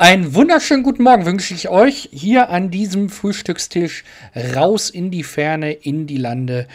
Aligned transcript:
Einen 0.00 0.34
wunderschönen 0.34 0.82
guten 0.82 1.02
Morgen 1.02 1.26
wünsche 1.26 1.52
ich 1.52 1.68
euch 1.68 2.08
hier 2.10 2.48
an 2.48 2.70
diesem 2.70 3.10
Frühstückstisch 3.10 4.02
raus 4.56 4.88
in 4.88 5.10
die 5.10 5.22
Ferne, 5.22 5.72
in 5.72 6.06
die 6.06 6.16
Lande, 6.16 6.68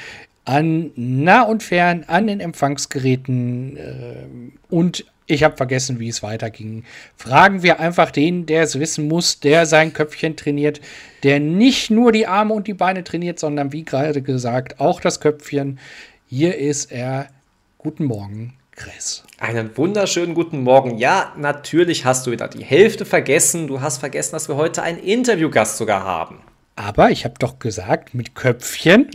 an 0.45 0.91
nah 0.95 1.41
und 1.41 1.63
fern, 1.63 2.03
an 2.05 2.27
den 2.27 2.39
Empfangsgeräten 2.39 3.77
äh, 3.77 4.25
und 4.69 5.05
ich 5.25 5.43
habe 5.43 5.57
vergessen, 5.57 5.97
wie 5.97 6.07
es 6.07 6.21
weiterging. 6.21 6.83
Fragen 7.17 7.63
wir 7.63 7.79
einfach 7.79 8.11
den, 8.11 8.45
der 8.45 8.61
es 8.61 8.79
wissen 8.79 9.07
muss, 9.07 9.39
der 9.39 9.65
sein 9.65 9.91
Köpfchen 9.91 10.37
trainiert, 10.37 10.79
der 11.23 11.39
nicht 11.39 11.89
nur 11.89 12.11
die 12.11 12.27
Arme 12.27 12.53
und 12.53 12.67
die 12.67 12.75
Beine 12.75 13.03
trainiert, 13.03 13.39
sondern 13.39 13.73
wie 13.73 13.85
gerade 13.85 14.21
gesagt, 14.21 14.79
auch 14.79 15.01
das 15.01 15.19
Köpfchen. 15.19 15.79
Hier 16.27 16.59
ist 16.59 16.91
er. 16.91 17.29
Guten 17.79 18.05
Morgen, 18.05 18.53
Chris. 18.75 19.24
Einen 19.37 19.75
wunderschönen 19.75 20.33
guten 20.33 20.63
Morgen. 20.63 20.97
Ja, 20.97 21.33
natürlich 21.35 22.05
hast 22.05 22.25
du 22.25 22.31
wieder 22.31 22.47
die 22.47 22.63
Hälfte 22.63 23.03
vergessen. 23.03 23.67
Du 23.67 23.81
hast 23.81 23.97
vergessen, 23.97 24.31
dass 24.31 24.47
wir 24.47 24.55
heute 24.55 24.81
einen 24.81 24.97
Interviewgast 24.97 25.75
sogar 25.75 26.05
haben. 26.05 26.39
Aber 26.77 27.11
ich 27.11 27.25
habe 27.25 27.35
doch 27.37 27.59
gesagt, 27.59 28.13
mit 28.13 28.33
Köpfchen. 28.33 29.09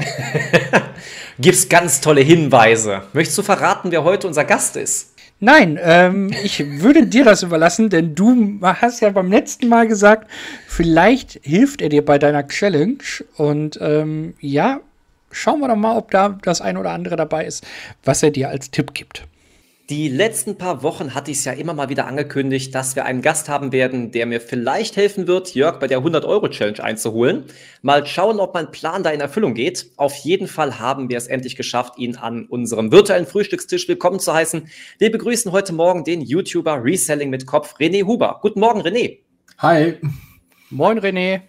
Gibt's 1.39 1.71
ganz 1.71 2.03
tolle 2.03 2.21
Hinweise. 2.21 3.05
Möchtest 3.15 3.39
du 3.39 3.43
verraten, 3.43 3.93
wer 3.93 4.05
heute 4.05 4.27
unser 4.27 4.45
Gast 4.45 4.77
ist? 4.77 5.15
Nein, 5.41 5.81
ähm, 5.83 6.31
ich 6.45 6.83
würde 6.83 7.07
dir 7.07 7.25
das 7.25 7.43
überlassen, 7.43 7.89
denn 7.89 8.15
du 8.15 8.59
hast 8.63 9.01
ja 9.01 9.09
beim 9.09 9.33
letzten 9.33 9.69
Mal 9.69 9.89
gesagt, 9.89 10.31
vielleicht 10.67 11.41
hilft 11.43 11.81
er 11.81 11.89
dir 11.89 12.05
bei 12.05 12.19
deiner 12.19 12.47
Challenge. 12.47 12.99
Und 13.39 13.79
ähm, 13.81 14.35
ja, 14.39 14.81
schauen 15.31 15.61
wir 15.61 15.69
doch 15.69 15.77
mal, 15.77 15.97
ob 15.97 16.11
da 16.11 16.39
das 16.43 16.61
ein 16.61 16.77
oder 16.77 16.91
andere 16.91 17.17
dabei 17.17 17.47
ist, 17.47 17.67
was 18.05 18.23
er 18.23 18.31
dir 18.31 18.51
als 18.51 18.71
Tipp 18.71 18.93
gibt. 18.93 19.27
Die 19.91 20.09
letzten 20.09 20.57
paar 20.57 20.85
Wochen 20.85 21.17
hatte 21.17 21.33
ich 21.33 21.39
es 21.39 21.45
ja 21.45 21.53
immer 21.53 21.75
mal 21.75 21.89
wieder 21.89 22.07
angekündigt, 22.07 22.73
dass 22.77 22.95
wir 22.95 23.07
einen 23.07 23.23
Gast 23.23 23.49
haben 23.49 23.73
werden, 23.73 24.13
der 24.13 24.25
mir 24.25 24.41
vielleicht 24.41 24.95
helfen 24.95 25.27
wird, 25.27 25.53
Jörg 25.53 25.81
bei 25.81 25.89
der 25.89 25.99
100-Euro-Challenge 25.99 26.81
einzuholen. 26.81 27.47
Mal 27.83 28.07
schauen, 28.07 28.39
ob 28.39 28.55
mein 28.55 28.71
Plan 28.71 29.03
da 29.03 29.11
in 29.11 29.21
Erfüllung 29.21 29.53
geht. 29.55 29.91
Auf 29.97 30.15
jeden 30.15 30.47
Fall 30.47 30.79
haben 30.79 31.09
wir 31.09 31.19
es 31.19 31.27
endlich 31.27 31.57
geschafft, 31.57 31.99
ihn 31.99 32.15
an 32.15 32.47
unserem 32.47 32.93
virtuellen 32.93 33.27
Frühstückstisch 33.27 33.89
willkommen 33.89 34.21
zu 34.21 34.33
heißen. 34.33 34.69
Wir 34.99 35.11
begrüßen 35.11 35.51
heute 35.51 35.73
Morgen 35.73 36.05
den 36.05 36.21
YouTuber 36.21 36.85
Reselling 36.85 37.29
mit 37.29 37.47
Kopf, 37.47 37.75
René 37.81 38.07
Huber. 38.07 38.39
Guten 38.43 38.61
Morgen, 38.61 38.83
René. 38.83 39.19
Hi. 39.59 39.97
Moin, 40.71 41.01
René. 41.01 41.41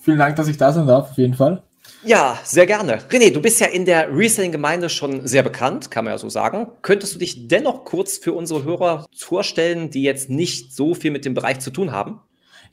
Vielen 0.00 0.18
Dank, 0.18 0.36
dass 0.36 0.48
ich 0.48 0.58
da 0.58 0.70
sein 0.70 0.86
darf, 0.86 1.12
auf 1.12 1.16
jeden 1.16 1.32
Fall. 1.32 1.62
Ja, 2.02 2.38
sehr 2.44 2.66
gerne. 2.66 2.98
René, 3.10 3.32
du 3.32 3.40
bist 3.42 3.60
ja 3.60 3.66
in 3.66 3.84
der 3.84 4.16
Reselling-Gemeinde 4.16 4.88
schon 4.88 5.26
sehr 5.26 5.42
bekannt, 5.42 5.90
kann 5.90 6.04
man 6.04 6.12
ja 6.12 6.18
so 6.18 6.28
sagen. 6.28 6.68
Könntest 6.82 7.14
du 7.14 7.18
dich 7.18 7.48
dennoch 7.48 7.84
kurz 7.84 8.18
für 8.18 8.32
unsere 8.32 8.64
Hörer 8.64 9.06
vorstellen, 9.16 9.90
die 9.90 10.02
jetzt 10.02 10.30
nicht 10.30 10.72
so 10.72 10.94
viel 10.94 11.10
mit 11.10 11.24
dem 11.24 11.34
Bereich 11.34 11.58
zu 11.58 11.70
tun 11.70 11.92
haben? 11.92 12.20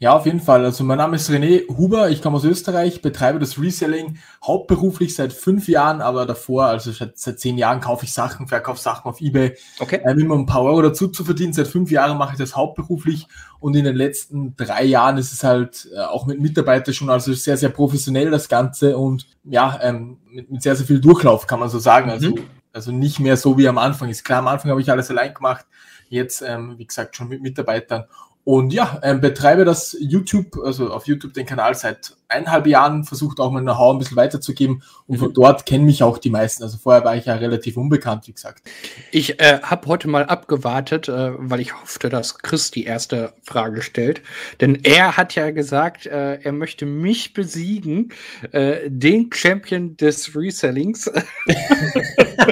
Ja, 0.04 0.18
auf 0.18 0.26
jeden 0.26 0.42
Fall. 0.42 0.66
Also 0.66 0.84
mein 0.84 0.98
Name 0.98 1.16
ist 1.16 1.30
René 1.30 1.66
Huber, 1.78 2.10
ich 2.10 2.22
komme 2.22 2.36
aus 2.36 2.44
Österreich, 2.44 3.02
betreibe 3.02 3.40
das 3.40 3.58
Reselling 3.58 4.18
hauptberuflich 4.44 5.16
seit 5.16 5.32
fünf 5.32 5.70
Jahren, 5.70 6.02
aber 6.02 6.26
davor, 6.26 6.66
also 6.66 6.92
seit, 6.92 7.18
seit 7.18 7.40
zehn 7.40 7.58
Jahren 7.58 7.80
kaufe 7.80 8.04
ich 8.04 8.12
Sachen, 8.12 8.50
verkaufe 8.50 8.82
Sachen 8.82 9.10
auf 9.10 9.22
Ebay, 9.22 9.56
okay. 9.80 10.02
ähm, 10.04 10.20
immer 10.20 10.36
ein 10.36 10.46
paar 10.46 10.64
Euro 10.64 10.82
dazu 10.82 11.08
zu 11.08 11.24
verdienen. 11.24 11.54
Seit 11.54 11.68
fünf 11.68 11.90
Jahren 11.90 12.18
mache 12.18 12.34
ich 12.34 12.38
das 12.38 12.54
hauptberuflich 12.54 13.30
und 13.62 13.78
in 13.78 13.86
den 13.86 13.96
letzten 13.96 14.58
drei 14.58 14.84
Jahren 14.84 15.18
ist 15.18 15.32
es 15.32 15.42
halt 15.46 15.88
äh, 15.96 16.02
auch 16.02 16.26
mit 16.26 16.42
Mitarbeitern 16.42 16.94
schon 16.94 17.10
also 17.10 17.32
sehr, 17.32 17.56
sehr 17.56 17.70
professionell 17.70 18.30
das 18.30 18.50
Ganze 18.50 18.98
und 18.98 19.26
ja, 19.46 19.80
ähm, 19.82 20.18
mit, 20.30 20.52
mit 20.52 20.64
sehr, 20.64 20.76
sehr 20.76 20.86
viel 20.86 21.00
Durchlauf 21.00 21.48
kann 21.48 21.62
man 21.62 21.70
so 21.70 21.80
sagen. 21.80 22.10
Also, 22.10 22.32
mhm. 22.32 22.40
also 22.74 22.92
nicht 22.92 23.22
mehr 23.22 23.38
so 23.38 23.58
wie 23.58 23.70
am 23.70 23.78
Anfang. 23.78 24.10
Ist 24.10 24.26
klar, 24.26 24.40
am 24.40 24.50
Anfang 24.50 24.70
habe 24.70 24.82
ich 24.82 24.92
alles 24.92 25.10
allein 25.10 25.34
gemacht, 25.34 25.66
jetzt, 26.10 26.42
ähm, 26.42 26.74
wie 26.78 26.88
gesagt, 26.88 27.16
schon 27.16 27.30
mit 27.30 27.42
Mitarbeitern 27.42 28.04
und 28.46 28.74
ja, 28.74 29.00
ähm, 29.04 29.22
betreibe 29.22 29.64
das 29.64 29.96
YouTube, 30.00 30.58
also 30.64 30.92
auf 30.92 31.08
YouTube 31.08 31.34
den 31.34 31.46
Kanal 31.46 31.76
seit 31.76 32.16
eineinhalb 32.28 32.68
Jahren, 32.68 33.06
versucht 33.06 33.40
auch 33.40 33.52
mein 33.52 33.64
Know-how 33.64 33.94
ein 33.94 34.00
bisschen 34.00 34.18
weiterzugeben 34.18 34.84
und 35.08 35.18
von 35.18 35.30
mhm. 35.30 35.34
dort 35.34 35.66
kennen 35.66 35.86
mich 35.86 36.04
auch 36.04 36.18
die 36.18 36.30
meisten. 36.30 36.64
Also 36.64 36.78
vorher 36.78 37.06
war 37.06 37.16
ich 37.16 37.26
ja 37.26 37.36
relativ 37.36 37.78
unbekannt, 37.78 38.28
wie 38.28 38.34
gesagt. 38.34 38.64
Ich 39.12 39.40
äh, 39.40 39.60
habe 39.62 39.88
heute 39.88 40.10
mal 40.10 40.26
abgewartet, 40.26 41.08
äh, 41.08 41.32
weil 41.38 41.62
ich 41.62 41.80
hoffte, 41.80 42.10
dass 42.10 42.40
Chris 42.40 42.72
die 42.72 42.84
erste 42.84 43.34
Frage 43.44 43.82
stellt. 43.82 44.22
Denn 44.60 44.80
er 44.84 45.16
hat 45.16 45.36
ja 45.36 45.52
gesagt, 45.52 46.06
äh, 46.06 46.42
er 46.42 46.52
möchte 46.52 46.86
mich 46.86 47.34
besiegen, 47.34 48.12
äh, 48.52 48.90
den 48.90 49.32
Champion 49.32 49.96
des 49.96 50.36
Resellings. 50.36 51.10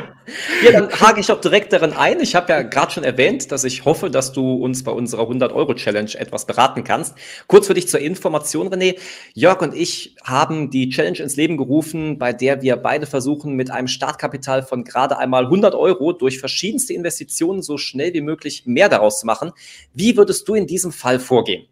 Ja, 0.63 0.71
dann 0.71 0.91
hake 0.91 1.19
ich 1.19 1.31
auch 1.31 1.41
direkt 1.41 1.73
darin 1.73 1.93
ein. 1.93 2.19
Ich 2.19 2.35
habe 2.35 2.53
ja 2.53 2.61
gerade 2.61 2.91
schon 2.91 3.03
erwähnt, 3.03 3.51
dass 3.51 3.63
ich 3.63 3.83
hoffe, 3.83 4.11
dass 4.11 4.31
du 4.31 4.53
uns 4.53 4.83
bei 4.83 4.91
unserer 4.91 5.23
100-Euro-Challenge 5.23 6.13
etwas 6.15 6.45
beraten 6.45 6.83
kannst. 6.83 7.15
Kurz 7.47 7.65
für 7.65 7.73
dich 7.73 7.87
zur 7.87 7.99
Information, 7.99 8.69
René. 8.69 8.97
Jörg 9.33 9.61
und 9.61 9.73
ich 9.73 10.15
haben 10.23 10.69
die 10.69 10.89
Challenge 10.89 11.17
ins 11.17 11.35
Leben 11.35 11.57
gerufen, 11.57 12.19
bei 12.19 12.31
der 12.31 12.61
wir 12.61 12.75
beide 12.75 13.07
versuchen, 13.07 13.55
mit 13.55 13.71
einem 13.71 13.87
Startkapital 13.87 14.61
von 14.61 14.83
gerade 14.83 15.17
einmal 15.17 15.45
100 15.45 15.73
Euro 15.73 16.13
durch 16.13 16.39
verschiedenste 16.39 16.93
Investitionen 16.93 17.63
so 17.63 17.79
schnell 17.79 18.13
wie 18.13 18.21
möglich 18.21 18.63
mehr 18.65 18.87
daraus 18.87 19.19
zu 19.19 19.25
machen. 19.25 19.51
Wie 19.95 20.15
würdest 20.15 20.47
du 20.47 20.53
in 20.53 20.67
diesem 20.67 20.91
Fall 20.91 21.19
vorgehen? 21.19 21.65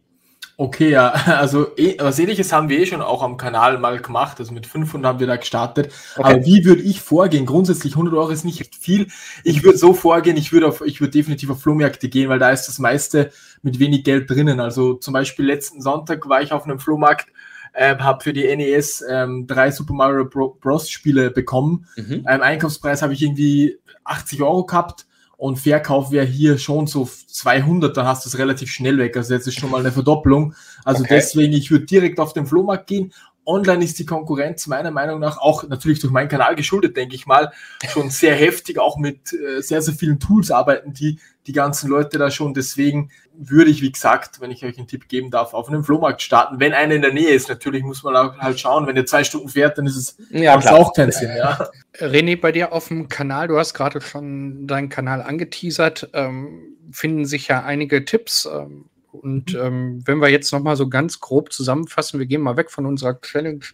Okay, 0.60 0.90
ja, 0.90 1.12
also 1.40 1.68
eh, 1.78 1.96
was 2.00 2.20
ähnliches 2.20 2.52
haben 2.52 2.68
wir 2.68 2.80
eh 2.80 2.86
schon 2.86 3.02
auch 3.02 3.24
am 3.24 3.38
Kanal 3.38 3.78
mal 3.80 4.02
gemacht, 4.02 4.40
also 4.40 4.54
mit 4.54 4.68
500 4.68 5.08
haben 5.08 5.20
wir 5.22 5.28
da 5.28 5.38
gestartet. 5.38 5.94
Okay. 6.18 6.34
Aber 6.34 6.46
wie 6.46 6.66
würde 6.66 6.82
ich 6.82 7.00
vorgehen? 7.00 7.46
Grundsätzlich 7.46 7.94
100 7.94 8.14
Euro 8.14 8.28
ist 8.28 8.44
nicht 8.44 8.76
viel. 8.76 9.08
Ich 9.46 9.64
würde 9.64 9.78
so 9.78 9.94
vorgehen, 9.94 10.36
ich 10.36 10.52
würde 10.52 10.68
auf, 10.68 10.82
ich 10.82 11.00
würde 11.00 11.12
definitiv 11.12 11.50
auf 11.50 11.62
Flohmärkte 11.62 12.10
gehen, 12.10 12.28
weil 12.28 12.40
da 12.40 12.50
ist 12.50 12.68
das 12.68 12.78
meiste 12.78 13.32
mit 13.62 13.80
wenig 13.80 14.04
Geld 14.04 14.30
drinnen. 14.30 14.60
Also 14.60 14.96
zum 14.96 15.14
Beispiel 15.14 15.46
letzten 15.46 15.82
Sonntag 15.82 16.28
war 16.28 16.42
ich 16.42 16.52
auf 16.52 16.66
einem 16.66 16.80
Flohmarkt, 16.80 17.28
äh, 17.72 17.96
habe 17.96 18.22
für 18.22 18.34
die 18.34 18.54
NES 18.54 19.02
ähm, 19.10 19.48
drei 19.48 19.72
Super 19.72 19.94
Mario 19.94 20.26
Bros. 20.26 20.90
Spiele 20.90 21.32
bekommen. 21.32 21.88
Mhm. 21.96 22.26
Ähm, 22.28 22.42
Einkaufspreis 22.42 23.02
habe 23.02 23.14
ich 23.14 23.22
irgendwie 23.22 23.80
80 24.04 24.42
Euro 24.42 24.66
gehabt 24.66 25.06
und 25.40 25.56
Verkauf 25.58 26.12
wäre 26.12 26.26
hier 26.26 26.58
schon 26.58 26.86
so 26.86 27.10
200, 27.28 27.96
dann 27.96 28.06
hast 28.06 28.26
du 28.26 28.30
es 28.30 28.38
relativ 28.38 28.70
schnell 28.70 28.98
weg. 28.98 29.16
Also 29.16 29.34
jetzt 29.34 29.48
ist 29.48 29.58
schon 29.58 29.72
mal 29.72 29.80
eine 29.80 29.94
Verdopplung. 29.94 30.54
Also 30.84 31.06
okay. 31.06 31.16
deswegen, 31.16 31.54
ich 31.54 31.72
würde 31.72 31.86
direkt 31.86 32.20
auf 32.20 32.34
den 32.34 32.46
Flohmarkt 32.46 32.88
gehen. 32.88 33.14
Online 33.50 33.84
ist 33.84 33.98
die 33.98 34.06
Konkurrenz 34.06 34.68
meiner 34.68 34.92
Meinung 34.92 35.20
nach 35.20 35.40
auch 35.40 35.68
natürlich 35.68 36.00
durch 36.00 36.14
meinen 36.14 36.30
Kanal 36.30 36.56
geschuldet, 36.56 36.96
denke 36.96 37.16
ich 37.16 37.26
mal, 37.26 37.52
schon 37.90 38.12
sehr 38.12 38.36
heftig, 38.36 38.78
auch 38.78 38.98
mit 38.98 39.34
äh, 39.34 39.62
sehr, 39.62 39.82
sehr 39.82 39.96
vielen 39.96 40.20
Tools 40.20 40.52
arbeiten 40.52 40.94
die, 40.94 41.20
die 41.48 41.52
ganzen 41.52 41.90
Leute 41.90 42.20
da 42.20 42.30
schon. 42.30 42.54
Deswegen 42.54 43.10
würde 43.34 43.72
ich, 43.72 43.82
wie 43.82 43.92
gesagt, 43.92 44.40
wenn 44.40 44.52
ich 44.52 44.64
euch 44.64 44.78
einen 44.78 44.88
Tipp 44.88 45.08
geben 45.08 45.32
darf, 45.32 45.56
auf 45.56 45.68
einem 45.68 45.84
Flohmarkt 45.84 46.22
starten. 46.22 46.60
Wenn 46.60 46.74
einer 46.74 46.94
in 46.94 47.02
der 47.02 47.12
Nähe 47.12 47.32
ist, 47.32 47.50
natürlich 47.50 47.84
muss 47.84 48.04
man 48.04 48.16
auch 48.16 48.38
halt 48.38 48.60
schauen. 48.60 48.86
Wenn 48.86 48.96
ihr 48.96 49.08
zwei 49.08 49.24
Stunden 49.24 49.50
fährt, 49.50 49.80
dann 49.80 49.88
ist 49.88 49.96
es 49.96 50.18
ja, 50.30 50.56
auch 50.56 50.94
keinen 50.94 51.12
Sinn. 51.12 51.32
Ja. 51.36 51.70
René, 51.98 52.40
bei 52.40 52.52
dir 52.52 52.72
auf 52.72 52.90
dem 52.90 53.10
Kanal, 53.10 53.48
du 53.48 53.58
hast 53.58 53.74
gerade 53.74 54.00
schon 54.00 54.68
deinen 54.68 54.90
Kanal 54.90 55.24
angeteasert, 55.24 56.10
ähm, 56.14 56.78
finden 56.92 57.26
sich 57.26 57.48
ja 57.48 57.64
einige 57.64 58.06
Tipps. 58.06 58.46
Ähm, 58.46 58.86
und 59.12 59.56
ähm, 59.56 60.02
wenn 60.06 60.20
wir 60.20 60.30
jetzt 60.30 60.52
noch 60.52 60.62
mal 60.62 60.76
so 60.76 60.88
ganz 60.88 61.20
grob 61.20 61.52
zusammenfassen, 61.52 62.20
wir 62.20 62.28
gehen 62.28 62.42
mal 62.42 62.58
weg 62.58 62.70
von 62.70 62.86
unserer 62.86 63.20
Challenge 63.22 63.66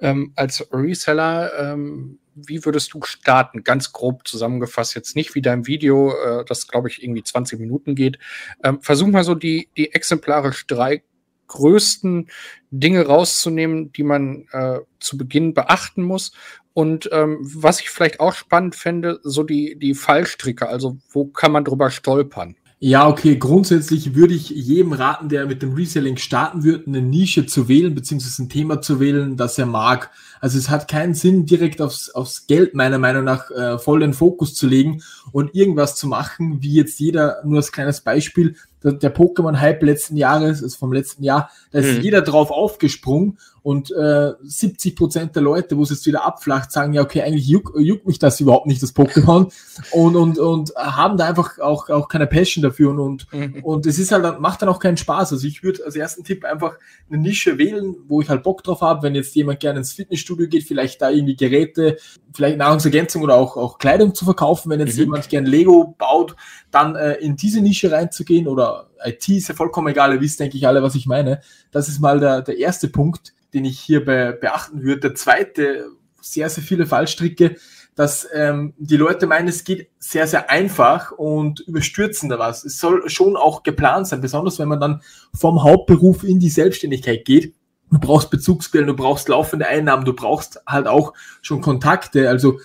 ähm, 0.00 0.32
als 0.36 0.68
Reseller. 0.72 1.52
Ähm, 1.58 2.18
wie 2.34 2.64
würdest 2.64 2.92
du 2.92 3.00
starten? 3.02 3.64
Ganz 3.64 3.92
grob 3.92 4.28
zusammengefasst, 4.28 4.94
jetzt 4.94 5.16
nicht 5.16 5.34
wie 5.34 5.40
dein 5.40 5.66
Video, 5.66 6.12
äh, 6.12 6.44
das 6.44 6.68
glaube 6.68 6.88
ich 6.88 7.02
irgendwie 7.02 7.22
20 7.22 7.58
Minuten 7.58 7.94
geht. 7.94 8.18
Ähm, 8.62 8.80
versuch 8.82 9.06
mal 9.08 9.24
so 9.24 9.34
die, 9.34 9.70
die 9.76 9.94
exemplarisch 9.94 10.66
drei 10.66 11.02
größten 11.48 12.28
Dinge 12.70 13.06
rauszunehmen, 13.06 13.92
die 13.92 14.02
man 14.02 14.46
äh, 14.52 14.80
zu 15.00 15.16
Beginn 15.16 15.54
beachten 15.54 16.02
muss. 16.02 16.32
Und 16.74 17.08
ähm, 17.12 17.38
was 17.40 17.80
ich 17.80 17.88
vielleicht 17.88 18.20
auch 18.20 18.34
spannend 18.34 18.74
fände, 18.74 19.20
so 19.22 19.42
die, 19.42 19.78
die 19.78 19.94
Fallstricke, 19.94 20.68
also 20.68 20.98
wo 21.08 21.26
kann 21.26 21.52
man 21.52 21.64
drüber 21.64 21.90
stolpern? 21.90 22.56
Ja, 22.78 23.08
okay. 23.08 23.36
Grundsätzlich 23.38 24.14
würde 24.14 24.34
ich 24.34 24.50
jedem 24.50 24.92
raten, 24.92 25.30
der 25.30 25.46
mit 25.46 25.62
dem 25.62 25.72
Reselling 25.72 26.18
starten 26.18 26.62
wird, 26.62 26.86
eine 26.86 27.00
Nische 27.00 27.46
zu 27.46 27.68
wählen, 27.68 27.94
beziehungsweise 27.94 28.42
ein 28.42 28.50
Thema 28.50 28.82
zu 28.82 29.00
wählen, 29.00 29.38
das 29.38 29.56
er 29.56 29.64
mag. 29.64 30.10
Also 30.40 30.58
es 30.58 30.68
hat 30.68 30.86
keinen 30.86 31.14
Sinn, 31.14 31.46
direkt 31.46 31.80
aufs, 31.80 32.10
aufs 32.10 32.46
Geld 32.46 32.74
meiner 32.74 32.98
Meinung 32.98 33.24
nach 33.24 33.50
äh, 33.50 33.78
voll 33.78 34.00
den 34.00 34.12
Fokus 34.12 34.54
zu 34.54 34.66
legen 34.66 35.02
und 35.32 35.54
irgendwas 35.54 35.96
zu 35.96 36.06
machen, 36.06 36.62
wie 36.62 36.74
jetzt 36.74 37.00
jeder, 37.00 37.40
nur 37.46 37.56
als 37.56 37.72
kleines 37.72 38.02
Beispiel, 38.02 38.56
der, 38.92 39.14
Pokémon-Hype 39.14 39.82
letzten 39.82 40.16
Jahres, 40.16 40.62
ist 40.62 40.76
vom 40.76 40.92
letzten 40.92 41.22
Jahr, 41.22 41.50
da 41.70 41.80
ist 41.80 41.98
mhm. 41.98 42.02
jeder 42.02 42.22
drauf 42.22 42.50
aufgesprungen 42.50 43.38
Und 43.66 43.90
äh, 43.90 44.34
70 44.44 44.94
Prozent 44.94 45.34
der 45.34 45.42
Leute, 45.42 45.76
wo 45.76 45.82
es 45.82 45.90
jetzt 45.90 46.06
wieder 46.06 46.24
abflacht, 46.24 46.70
sagen 46.70 46.92
ja, 46.92 47.02
okay, 47.02 47.22
eigentlich 47.22 47.48
juckt 47.48 47.76
juck 47.76 48.06
mich 48.06 48.20
das 48.20 48.38
überhaupt 48.38 48.66
nicht, 48.66 48.80
das 48.80 48.94
Pokémon. 48.94 49.52
Und, 49.90 50.14
und, 50.14 50.38
und 50.38 50.72
haben 50.76 51.16
da 51.16 51.26
einfach 51.26 51.58
auch, 51.58 51.88
auch 51.88 52.06
keine 52.06 52.28
Passion 52.28 52.62
dafür. 52.62 52.90
Und, 52.90 53.00
und, 53.00 53.32
mhm. 53.32 53.64
und 53.64 53.86
es 53.86 53.98
ist 53.98 54.12
halt, 54.12 54.40
macht 54.40 54.62
dann 54.62 54.68
auch 54.68 54.78
keinen 54.78 54.96
Spaß. 54.96 55.32
Also 55.32 55.44
ich 55.48 55.64
würde 55.64 55.84
als 55.84 55.96
ersten 55.96 56.22
Tipp 56.22 56.44
einfach 56.44 56.74
eine 57.10 57.18
Nische 57.18 57.58
wählen, 57.58 57.96
wo 58.06 58.20
ich 58.20 58.28
halt 58.28 58.44
Bock 58.44 58.62
drauf 58.62 58.82
habe, 58.82 59.02
wenn 59.02 59.16
jetzt 59.16 59.34
jemand 59.34 59.58
gerne 59.58 59.80
ins 59.80 59.92
Fitnessstudio 59.92 60.46
geht, 60.46 60.62
vielleicht 60.62 61.02
da 61.02 61.10
irgendwie 61.10 61.34
Geräte, 61.34 61.96
vielleicht 62.32 62.58
Nahrungsergänzung 62.58 63.22
oder 63.22 63.34
auch, 63.34 63.56
auch 63.56 63.78
Kleidung 63.78 64.14
zu 64.14 64.24
verkaufen. 64.24 64.70
Wenn 64.70 64.78
jetzt 64.78 64.94
mhm. 64.94 65.06
jemand 65.06 65.28
gerne 65.28 65.48
Lego 65.48 65.96
baut, 65.98 66.36
dann 66.70 66.94
äh, 66.94 67.14
in 67.14 67.34
diese 67.34 67.60
Nische 67.60 67.90
reinzugehen 67.90 68.46
oder 68.46 68.75
IT 69.04 69.28
ist 69.28 69.48
ja 69.48 69.54
vollkommen 69.54 69.88
egal, 69.88 70.14
ihr 70.14 70.20
wisst, 70.20 70.40
denke 70.40 70.56
ich, 70.56 70.66
alle, 70.66 70.82
was 70.82 70.94
ich 70.94 71.06
meine. 71.06 71.40
Das 71.70 71.88
ist 71.88 72.00
mal 72.00 72.20
der, 72.20 72.42
der 72.42 72.58
erste 72.58 72.88
Punkt 72.88 73.32
den 73.56 73.64
ich 73.64 73.80
hier 73.80 74.04
be 74.04 74.36
beachten 74.38 74.82
würde. 74.82 75.00
Der 75.00 75.14
zweite, 75.14 75.86
sehr, 76.20 76.50
sehr 76.50 76.62
viele 76.62 76.86
Fallstricke, 76.86 77.56
dass 77.94 78.28
ähm, 78.34 78.74
die 78.76 78.96
Leute 78.98 79.26
meinen, 79.26 79.48
es 79.48 79.64
geht 79.64 79.88
sehr, 79.98 80.26
sehr 80.26 80.50
einfach 80.50 81.12
und 81.12 81.60
überstürzen 81.60 82.28
da 82.28 82.38
was. 82.38 82.64
Es 82.64 82.78
soll 82.78 83.08
schon 83.08 83.36
auch 83.36 83.62
geplant 83.62 84.08
sein, 84.08 84.20
besonders 84.20 84.58
wenn 84.58 84.68
man 84.68 84.80
dann 84.80 85.02
vom 85.32 85.62
Hauptberuf 85.62 86.22
in 86.22 86.38
die 86.38 86.50
Selbstständigkeit 86.50 87.24
geht. 87.24 87.54
Du 87.90 87.98
brauchst 87.98 88.30
Bezugsquellen, 88.30 88.88
du 88.88 88.96
brauchst 88.96 89.28
laufende 89.28 89.66
Einnahmen, 89.66 90.04
du 90.04 90.12
brauchst 90.12 90.60
halt 90.66 90.86
auch 90.88 91.14
schon 91.40 91.60
Kontakte. 91.62 92.28
Also 92.28 92.58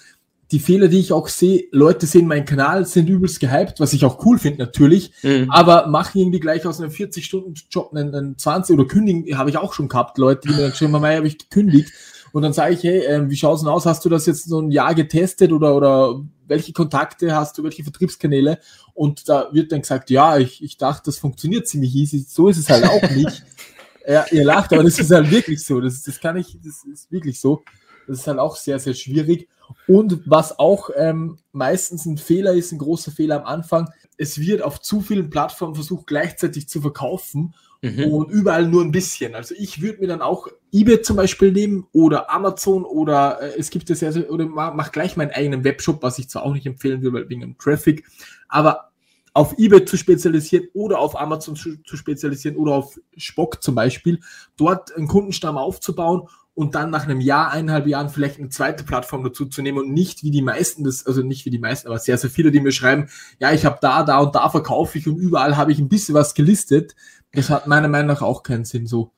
die 0.52 0.60
Fehler, 0.60 0.90
die 0.90 1.00
ich 1.00 1.14
auch 1.14 1.30
sehe, 1.30 1.66
Leute 1.72 2.06
sehen 2.06 2.28
meinen 2.28 2.46
Kanal, 2.46 2.86
sind 2.86 3.10
übelst 3.10 3.40
gehypt, 3.40 3.80
was 3.80 3.94
ich 3.94 4.04
auch 4.04 4.26
cool 4.26 4.38
finde 4.38 4.60
natürlich, 4.60 5.12
mhm. 5.24 5.50
aber 5.50 5.88
machen 5.88 6.20
irgendwie 6.20 6.42
gleich 6.42 6.66
aus 6.66 6.82
einem 6.82 6.92
40-Stunden-Job 6.92 7.94
einen, 7.94 8.14
einen 8.14 8.38
20 8.38 8.78
oder 8.78 8.88
kündigen, 8.88 9.38
habe 9.38 9.50
ich 9.50 9.58
auch 9.58 9.74
schon 9.74 9.88
gehabt, 9.88 10.18
Leute, 10.18 10.48
die 10.48 10.54
mir 10.54 10.62
dann 10.62 10.72
geschrieben 10.72 10.94
haben, 10.94 11.06
habe 11.06 11.28
ich 11.28 11.38
gekündigt. 11.38 11.92
Und 12.34 12.44
dann 12.44 12.54
sage 12.54 12.74
ich, 12.74 12.84
hey, 12.84 13.00
äh, 13.00 13.30
wie 13.30 13.36
schaut's 13.36 13.62
denn 13.62 13.70
aus? 13.70 13.86
Hast 13.86 14.06
du 14.06 14.10
das 14.10 14.26
jetzt 14.26 14.48
so 14.48 14.62
ein 14.62 14.72
Jahr 14.72 14.96
getestet 14.96 15.52
oder, 15.52 15.76
oder 15.76 16.22
welche 16.48 16.72
Kontakte 16.72 17.36
hast 17.36 17.58
du, 17.58 17.64
welche 17.64 17.84
Vertriebskanäle? 17.84 18.60
Und 18.94 19.28
da 19.28 19.50
wird 19.52 19.72
dann 19.72 19.82
gesagt, 19.82 20.10
ja, 20.10 20.38
ich, 20.38 20.64
ich 20.64 20.78
dachte, 20.78 21.04
das 21.06 21.18
funktioniert 21.18 21.68
ziemlich 21.68 21.94
easy. 21.94 22.20
So 22.20 22.48
ist 22.48 22.58
es 22.58 22.70
halt 22.70 22.86
auch 22.86 23.10
nicht. 23.12 23.44
ja, 24.08 24.26
ihr 24.32 24.46
lacht, 24.46 24.72
aber 24.72 24.84
das 24.84 24.98
ist 24.98 25.12
halt 25.12 25.30
wirklich 25.30 25.62
so. 25.64 25.82
Das, 25.82 26.04
das 26.04 26.20
kann 26.20 26.38
ich, 26.38 26.58
das 26.64 26.86
ist 26.86 27.12
wirklich 27.12 27.40
so. 27.40 27.64
Das 28.12 28.20
ist 28.20 28.28
halt 28.28 28.40
auch 28.40 28.58
sehr, 28.58 28.78
sehr 28.78 28.94
schwierig. 28.94 29.48
Und 29.88 30.20
was 30.26 30.60
auch 30.60 30.90
ähm, 30.98 31.38
meistens 31.54 32.06
ein 32.06 32.18
Fehler 32.18 32.52
ist, 32.52 32.74
ein 32.74 32.78
großer 32.78 33.10
Fehler 33.10 33.38
am 33.38 33.46
Anfang, 33.46 33.90
es 34.18 34.38
wird 34.38 34.62
auf 34.62 34.82
zu 34.82 35.00
vielen 35.00 35.30
Plattformen 35.30 35.76
versucht, 35.76 36.08
gleichzeitig 36.08 36.68
zu 36.68 36.82
verkaufen 36.82 37.56
mhm. 37.82 38.04
und 38.12 38.30
überall 38.30 38.68
nur 38.68 38.84
ein 38.84 38.92
bisschen. 38.92 39.34
Also 39.34 39.56
ich 39.58 39.82
würde 39.82 40.02
mir 40.02 40.08
dann 40.08 40.22
auch 40.22 40.50
eBay 40.74 41.02
zum 41.02 41.16
Beispiel 41.16 41.54
nehmen 41.54 41.88
oder 41.94 42.30
Amazon 42.30 42.84
oder 42.84 43.42
äh, 43.42 43.58
es 43.58 43.70
gibt 43.70 43.88
ja 43.88 43.96
sehr, 43.96 44.12
sehr, 44.12 44.30
oder 44.30 44.46
mach, 44.46 44.74
mach 44.74 44.92
gleich 44.92 45.16
meinen 45.16 45.32
eigenen 45.32 45.64
Webshop, 45.64 46.04
was 46.04 46.20
ich 46.20 46.28
zwar 46.28 46.44
auch 46.44 46.54
nicht 46.54 46.66
empfehlen 46.66 47.02
würde, 47.02 47.14
weil 47.14 47.30
wegen 47.30 47.40
dem 47.40 47.58
Traffic, 47.58 48.06
aber 48.50 48.92
auf 49.34 49.58
eBay 49.58 49.86
zu 49.86 49.96
spezialisieren 49.96 50.68
oder 50.74 51.00
auf 51.00 51.18
Amazon 51.18 51.56
zu, 51.56 51.82
zu 51.84 51.96
spezialisieren 51.96 52.58
oder 52.58 52.74
auf 52.74 53.00
Spock 53.16 53.64
zum 53.64 53.76
Beispiel, 53.76 54.20
dort 54.58 54.94
einen 54.98 55.08
Kundenstamm 55.08 55.58
aufzubauen 55.58 56.28
und 56.54 56.76
dann 56.76 56.90
nach 56.90 57.06
einem 57.06 57.22
Jahr, 57.22 57.52
eineinhalb 57.52 57.88
Jahren 57.88 58.10
vielleicht 58.10 58.40
eine 58.40 58.50
zweite 58.50 58.84
Plattform 58.84 59.24
dazu 59.24 59.46
zu 59.46 59.62
nehmen 59.62 59.78
und 59.78 59.94
nicht 59.94 60.24
wie 60.24 60.32
die 60.32 60.42
meisten 60.42 60.84
das, 60.84 61.06
also 61.06 61.22
nicht 61.22 61.46
wie 61.46 61.50
die 61.50 61.60
meisten, 61.60 61.88
aber 61.88 61.98
sehr, 61.98 62.18
sehr 62.18 62.30
viele, 62.30 62.52
die 62.52 62.60
mir 62.60 62.72
schreiben, 62.72 63.10
ja, 63.40 63.52
ich 63.52 63.66
habe 63.66 63.78
da, 63.82 64.04
da 64.04 64.20
und 64.20 64.36
da 64.36 64.50
verkaufe 64.50 64.98
ich 64.98 65.08
und 65.08 65.18
überall 65.18 65.58
habe 65.58 65.72
ich 65.72 65.80
ein 65.80 65.90
bisschen 65.90 66.16
was 66.16 66.34
gelistet. 66.34 66.96
Das 67.34 67.50
hat 67.50 67.68
meiner 67.68 67.88
Meinung 67.88 68.08
nach 68.08 68.22
auch 68.22 68.44
keinen 68.44 68.66
Sinn, 68.66 68.86
so 68.86 69.12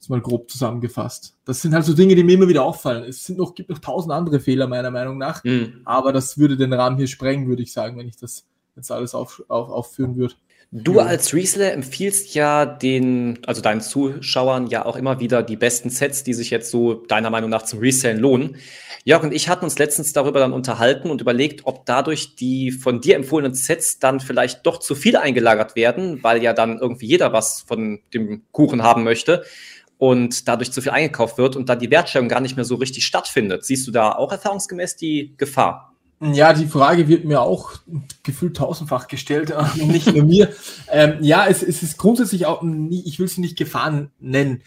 ist 0.00 0.08
mal 0.08 0.20
grob 0.20 0.50
zusammengefasst. 0.50 1.36
Das 1.44 1.60
sind 1.60 1.74
halt 1.74 1.84
so 1.84 1.92
Dinge, 1.92 2.14
die 2.14 2.24
mir 2.24 2.32
immer 2.32 2.48
wieder 2.48 2.64
auffallen. 2.64 3.04
Es 3.04 3.24
sind 3.24 3.38
noch, 3.38 3.54
gibt 3.54 3.68
noch 3.68 3.78
tausend 3.78 4.12
andere 4.12 4.40
Fehler 4.40 4.66
meiner 4.66 4.90
Meinung 4.90 5.18
nach, 5.18 5.44
mhm. 5.44 5.82
aber 5.84 6.12
das 6.12 6.38
würde 6.38 6.56
den 6.56 6.72
Rahmen 6.72 6.96
hier 6.96 7.06
sprengen, 7.06 7.48
würde 7.48 7.62
ich 7.62 7.72
sagen, 7.72 7.98
wenn 7.98 8.08
ich 8.08 8.16
das 8.16 8.46
jetzt 8.76 8.90
alles 8.90 9.14
auf, 9.14 9.42
auf, 9.48 9.68
aufführen 9.68 10.16
würde. 10.16 10.34
Du 10.72 11.00
als 11.00 11.34
Reseller 11.34 11.72
empfiehlst 11.72 12.32
ja 12.36 12.64
den, 12.64 13.40
also 13.44 13.60
deinen 13.60 13.80
Zuschauern 13.80 14.68
ja 14.68 14.86
auch 14.86 14.94
immer 14.94 15.18
wieder 15.18 15.42
die 15.42 15.56
besten 15.56 15.90
Sets, 15.90 16.22
die 16.22 16.32
sich 16.32 16.50
jetzt 16.50 16.70
so 16.70 16.94
deiner 16.94 17.28
Meinung 17.28 17.50
nach 17.50 17.62
zum 17.62 17.80
Resellen 17.80 18.20
lohnen. 18.20 18.56
Jörg 19.02 19.24
und 19.24 19.34
ich 19.34 19.48
hatten 19.48 19.64
uns 19.64 19.80
letztens 19.80 20.12
darüber 20.12 20.38
dann 20.38 20.52
unterhalten 20.52 21.10
und 21.10 21.20
überlegt, 21.20 21.62
ob 21.64 21.86
dadurch 21.86 22.36
die 22.36 22.70
von 22.70 23.00
dir 23.00 23.16
empfohlenen 23.16 23.54
Sets 23.54 23.98
dann 23.98 24.20
vielleicht 24.20 24.64
doch 24.64 24.78
zu 24.78 24.94
viel 24.94 25.16
eingelagert 25.16 25.74
werden, 25.74 26.22
weil 26.22 26.40
ja 26.40 26.52
dann 26.52 26.78
irgendwie 26.78 27.06
jeder 27.06 27.32
was 27.32 27.62
von 27.62 27.98
dem 28.14 28.44
Kuchen 28.52 28.84
haben 28.84 29.02
möchte 29.02 29.42
und 29.98 30.46
dadurch 30.46 30.70
zu 30.70 30.82
viel 30.82 30.92
eingekauft 30.92 31.36
wird 31.36 31.56
und 31.56 31.68
dann 31.68 31.80
die 31.80 31.90
Wertschöpfung 31.90 32.28
gar 32.28 32.40
nicht 32.40 32.54
mehr 32.54 32.64
so 32.64 32.76
richtig 32.76 33.04
stattfindet. 33.06 33.64
Siehst 33.64 33.88
du 33.88 33.90
da 33.90 34.12
auch 34.12 34.30
erfahrungsgemäß 34.30 34.94
die 34.94 35.34
Gefahr? 35.36 35.89
Ja, 36.22 36.52
die 36.52 36.66
Frage 36.66 37.08
wird 37.08 37.24
mir 37.24 37.40
auch 37.40 37.72
gefühlt 38.22 38.56
tausendfach 38.56 39.08
gestellt, 39.08 39.54
nicht 39.76 40.12
nur 40.12 40.24
mir. 40.24 40.50
Ähm, 40.90 41.14
ja, 41.20 41.46
es, 41.46 41.62
es, 41.62 41.82
ist 41.82 41.96
grundsätzlich 41.96 42.44
auch, 42.44 42.62
nie, 42.62 43.02
ich 43.06 43.18
will 43.18 43.28
sie 43.28 43.40
nicht 43.40 43.56
Gefahren 43.56 44.10
nennen. 44.20 44.62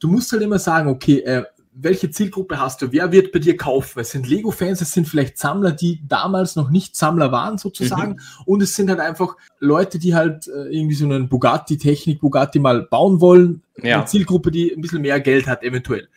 Du 0.00 0.08
musst 0.08 0.30
halt 0.32 0.42
immer 0.42 0.58
sagen, 0.58 0.90
okay, 0.90 1.20
äh, 1.20 1.44
welche 1.80 2.10
Zielgruppe 2.10 2.60
hast 2.60 2.82
du? 2.82 2.92
Wer 2.92 3.12
wird 3.12 3.32
bei 3.32 3.38
dir 3.38 3.56
kaufen? 3.56 4.00
Es 4.00 4.10
sind 4.10 4.28
Lego-Fans, 4.28 4.80
es 4.80 4.92
sind 4.92 5.08
vielleicht 5.08 5.38
Sammler, 5.38 5.72
die 5.72 6.02
damals 6.06 6.56
noch 6.56 6.70
nicht 6.70 6.96
Sammler 6.96 7.30
waren, 7.30 7.56
sozusagen. 7.56 8.12
Mhm. 8.12 8.18
Und 8.44 8.62
es 8.62 8.74
sind 8.74 8.90
halt 8.90 9.00
einfach 9.00 9.36
Leute, 9.60 9.98
die 9.98 10.14
halt 10.14 10.48
äh, 10.48 10.68
irgendwie 10.68 10.96
so 10.96 11.04
einen 11.04 11.28
Bugatti-Technik, 11.28 12.20
Bugatti 12.20 12.58
mal 12.58 12.82
bauen 12.82 13.20
wollen. 13.20 13.62
Ja. 13.80 13.98
Eine 13.98 14.06
Zielgruppe, 14.06 14.50
die 14.50 14.72
ein 14.72 14.80
bisschen 14.80 15.02
mehr 15.02 15.20
Geld 15.20 15.46
hat, 15.46 15.62
eventuell. 15.62 16.08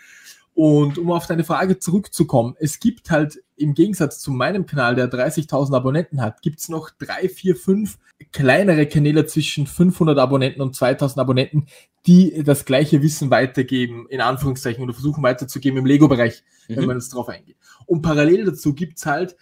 Und 0.54 0.98
um 0.98 1.12
auf 1.12 1.28
deine 1.28 1.44
Frage 1.44 1.80
zurückzukommen, 1.80 2.56
es 2.60 2.80
gibt 2.80 3.10
halt 3.10 3.42
im 3.56 3.74
Gegensatz 3.74 4.20
zu 4.20 4.32
meinem 4.32 4.66
Kanal, 4.66 4.96
der 4.96 5.10
30.000 5.10 5.76
Abonnenten 5.76 6.22
hat, 6.22 6.42
gibt 6.42 6.60
es 6.60 6.70
noch 6.70 6.90
drei, 6.90 7.30
vier, 7.30 7.56
fünf 7.56 7.98
kleinere 8.32 8.86
Kanäle 8.86 9.26
zwischen 9.26 9.66
500 9.66 10.18
Abonnenten 10.18 10.62
und 10.62 10.76
2000 10.76 11.20
Abonnenten, 11.20 11.68
die 12.06 12.44
das 12.44 12.66
gleiche 12.66 13.02
Wissen 13.02 13.32
weitergeben, 13.32 14.08
in 14.10 14.22
Anführungszeichen, 14.22 14.84
oder 14.84 14.94
versuchen 14.94 15.24
weiterzugeben 15.24 15.80
im 15.80 15.86
Lego-Bereich, 15.86 16.44
mhm. 16.68 16.76
wenn 16.76 16.86
man 16.86 16.98
jetzt 16.98 17.14
drauf 17.14 17.30
eingeht. 17.30 17.58
Und 17.86 18.02
parallel 18.02 18.46
dazu 18.46 18.74
gibt 18.74 18.98
es 18.98 19.06
halt 19.06 19.36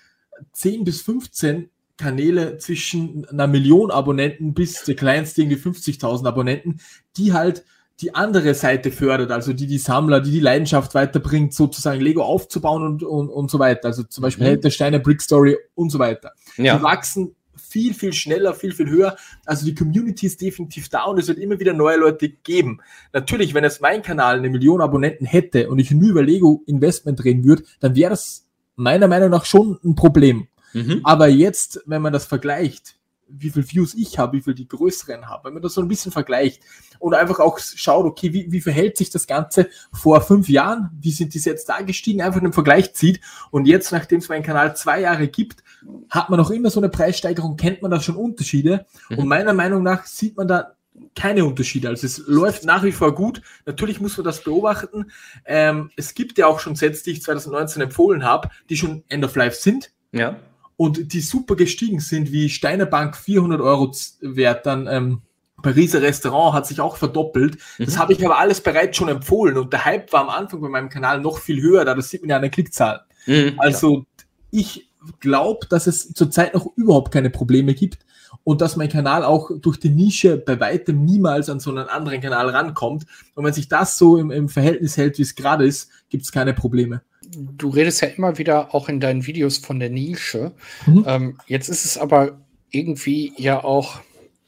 10 0.53 0.83
bis 0.83 1.01
15 1.01 1.69
Kanäle 1.97 2.57
zwischen 2.57 3.25
einer 3.25 3.47
Million 3.47 3.91
Abonnenten 3.91 4.53
bis 4.53 4.83
der 4.85 4.95
kleinste 4.95 5.41
irgendwie 5.41 5.61
50.000 5.61 6.25
Abonnenten, 6.25 6.79
die 7.17 7.33
halt 7.33 7.65
die 8.01 8.15
andere 8.15 8.53
Seite 8.53 8.91
fördert, 8.91 9.31
also 9.31 9.51
die 9.53 9.67
die 9.67 9.77
Sammler, 9.77 10.21
die 10.21 10.31
die 10.31 10.39
Leidenschaft 10.39 10.95
weiterbringt, 10.95 11.53
sozusagen 11.53 11.99
Lego 11.99 12.23
aufzubauen 12.23 12.83
und, 12.83 13.03
und, 13.03 13.29
und 13.29 13.51
so 13.51 13.59
weiter. 13.59 13.87
Also 13.87 14.03
zum 14.03 14.21
Beispiel 14.21 14.55
mhm. 14.55 14.61
der 14.61 14.69
Steine 14.69 14.99
Brick 14.99 15.21
Story 15.21 15.57
und 15.75 15.89
so 15.89 15.99
weiter. 15.99 16.31
Ja. 16.57 16.77
Die 16.77 16.83
wachsen 16.83 17.35
viel, 17.69 17.93
viel 17.93 18.13
schneller, 18.13 18.53
viel, 18.53 18.73
viel 18.73 18.89
höher. 18.89 19.15
Also 19.45 19.65
die 19.65 19.75
Community 19.75 20.25
ist 20.25 20.41
definitiv 20.41 20.89
da 20.89 21.03
und 21.03 21.19
es 21.19 21.27
wird 21.27 21.37
immer 21.37 21.59
wieder 21.59 21.73
neue 21.73 21.97
Leute 21.97 22.29
geben. 22.29 22.81
Natürlich, 23.13 23.53
wenn 23.53 23.63
es 23.63 23.79
mein 23.79 24.01
Kanal 24.01 24.37
eine 24.37 24.49
Million 24.49 24.81
Abonnenten 24.81 25.25
hätte 25.25 25.69
und 25.69 25.79
ich 25.79 25.91
nur 25.91 26.09
über 26.09 26.23
Lego 26.23 26.63
Investment 26.65 27.23
reden 27.23 27.43
würde, 27.43 27.63
dann 27.79 27.95
wäre 27.95 28.11
das 28.11 28.47
meiner 28.75 29.07
Meinung 29.07 29.29
nach 29.29 29.45
schon 29.45 29.77
ein 29.83 29.95
Problem. 29.95 30.47
Mhm. 30.73 31.01
Aber 31.03 31.27
jetzt, 31.27 31.81
wenn 31.85 32.01
man 32.01 32.13
das 32.13 32.25
vergleicht, 32.25 32.95
wie 33.29 33.49
viel 33.49 33.69
Views 33.69 33.93
ich 33.93 34.17
habe, 34.17 34.37
wie 34.37 34.41
viel 34.41 34.53
die 34.53 34.67
größeren 34.67 35.29
haben, 35.29 35.45
wenn 35.45 35.53
man 35.53 35.61
das 35.61 35.73
so 35.73 35.81
ein 35.81 35.87
bisschen 35.87 36.11
vergleicht 36.11 36.61
und 36.99 37.13
einfach 37.13 37.39
auch 37.39 37.59
schaut, 37.59 38.05
okay, 38.05 38.33
wie, 38.33 38.51
wie 38.51 38.61
verhält 38.61 38.97
sich 38.97 39.09
das 39.09 39.27
Ganze 39.27 39.69
vor 39.91 40.21
fünf 40.21 40.49
Jahren, 40.49 40.89
wie 40.99 41.11
sind 41.11 41.33
die 41.33 41.39
jetzt 41.39 41.69
da 41.69 41.81
gestiegen, 41.81 42.21
einfach 42.21 42.41
einen 42.41 42.53
Vergleich 42.53 42.93
zieht 42.93 43.21
und 43.51 43.65
jetzt, 43.65 43.91
nachdem 43.91 44.19
es 44.19 44.29
meinen 44.29 44.43
Kanal 44.43 44.75
zwei 44.75 45.01
Jahre 45.01 45.27
gibt, 45.27 45.63
hat 46.09 46.29
man 46.29 46.39
auch 46.39 46.49
immer 46.49 46.69
so 46.69 46.79
eine 46.79 46.89
Preissteigerung, 46.89 47.57
kennt 47.57 47.81
man 47.81 47.91
da 47.91 48.01
schon 48.01 48.15
Unterschiede 48.15 48.85
mhm. 49.09 49.19
und 49.19 49.27
meiner 49.27 49.53
Meinung 49.53 49.83
nach 49.83 50.05
sieht 50.05 50.37
man 50.37 50.47
da 50.47 50.73
keine 51.15 51.45
Unterschiede. 51.45 51.87
Also 51.87 52.05
es 52.05 52.17
läuft 52.27 52.65
nach 52.65 52.83
wie 52.83 52.91
vor 52.91 53.15
gut. 53.15 53.41
Natürlich 53.65 54.01
muss 54.01 54.17
man 54.17 54.25
das 54.25 54.43
beobachten. 54.43 55.11
Ähm, 55.45 55.91
es 55.95 56.13
gibt 56.13 56.37
ja 56.37 56.47
auch 56.47 56.59
schon 56.59 56.75
Sets, 56.75 57.03
die 57.03 57.11
ich 57.11 57.21
2019 57.21 57.83
empfohlen 57.83 58.25
habe, 58.25 58.49
die 58.69 58.75
schon 58.75 59.03
End 59.07 59.23
of 59.23 59.35
Life 59.37 59.55
sind. 59.55 59.91
Ja 60.11 60.37
und 60.79 61.11
die 61.11 61.19
super 61.19 61.57
gestiegen 61.57 61.99
sind, 61.99 62.31
wie 62.31 62.47
Steiner 62.47 62.85
Bank 62.85 63.17
400 63.17 63.59
Euro 63.59 63.93
wert, 64.21 64.65
dann 64.65 64.87
ähm, 64.87 65.21
Pariser 65.61 66.01
Restaurant 66.01 66.55
hat 66.55 66.67
sich 66.67 66.79
auch 66.79 66.95
verdoppelt. 66.95 67.57
Mhm. 67.77 67.83
Das 67.83 67.99
habe 67.99 68.13
ich 68.13 68.25
aber 68.25 68.39
alles 68.39 68.61
bereits 68.61 68.95
schon 68.95 69.09
empfohlen 69.09 69.57
und 69.57 69.73
der 69.73 69.83
Hype 69.83 70.13
war 70.13 70.21
am 70.21 70.29
Anfang 70.29 70.61
bei 70.61 70.69
meinem 70.69 70.87
Kanal 70.87 71.19
noch 71.19 71.39
viel 71.39 71.61
höher, 71.61 71.83
da 71.83 71.95
das 71.95 72.09
sieht 72.09 72.21
man 72.21 72.29
ja 72.29 72.37
an 72.37 72.43
der 72.43 72.51
Klickzahl. 72.51 73.01
Mhm, 73.25 73.55
also 73.57 74.05
ich 74.51 74.89
glaube, 75.19 75.67
dass 75.67 75.85
es 75.85 76.13
zurzeit 76.13 76.53
noch 76.53 76.71
überhaupt 76.77 77.11
keine 77.11 77.29
Probleme 77.29 77.73
gibt 77.73 78.05
und 78.45 78.61
dass 78.61 78.77
mein 78.77 78.87
Kanal 78.87 79.25
auch 79.25 79.51
durch 79.59 79.81
die 79.81 79.89
Nische 79.89 80.37
bei 80.37 80.61
weitem 80.61 81.03
niemals 81.03 81.49
an 81.49 81.59
so 81.59 81.71
einen 81.71 81.89
anderen 81.89 82.21
Kanal 82.21 82.47
rankommt. 82.51 83.05
Und 83.35 83.43
wenn 83.43 83.53
sich 83.53 83.67
das 83.67 83.97
so 83.97 84.15
im, 84.15 84.31
im 84.31 84.47
Verhältnis 84.47 84.95
hält, 84.95 85.17
wie 85.17 85.23
es 85.23 85.35
gerade 85.35 85.65
ist, 85.65 85.89
gibt 86.07 86.23
es 86.23 86.31
keine 86.31 86.53
Probleme 86.53 87.01
du 87.35 87.69
redest 87.69 88.01
ja 88.01 88.07
immer 88.07 88.37
wieder 88.37 88.73
auch 88.73 88.89
in 88.89 88.99
deinen 88.99 89.25
Videos 89.25 89.57
von 89.57 89.79
der 89.79 89.89
Nische. 89.89 90.53
Mhm. 90.85 91.05
Ähm, 91.07 91.37
jetzt 91.47 91.69
ist 91.69 91.85
es 91.85 91.97
aber 91.97 92.39
irgendwie 92.71 93.33
ja 93.37 93.63
auch 93.63 94.01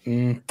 mh, 0.05 0.13
hm, 0.13 0.41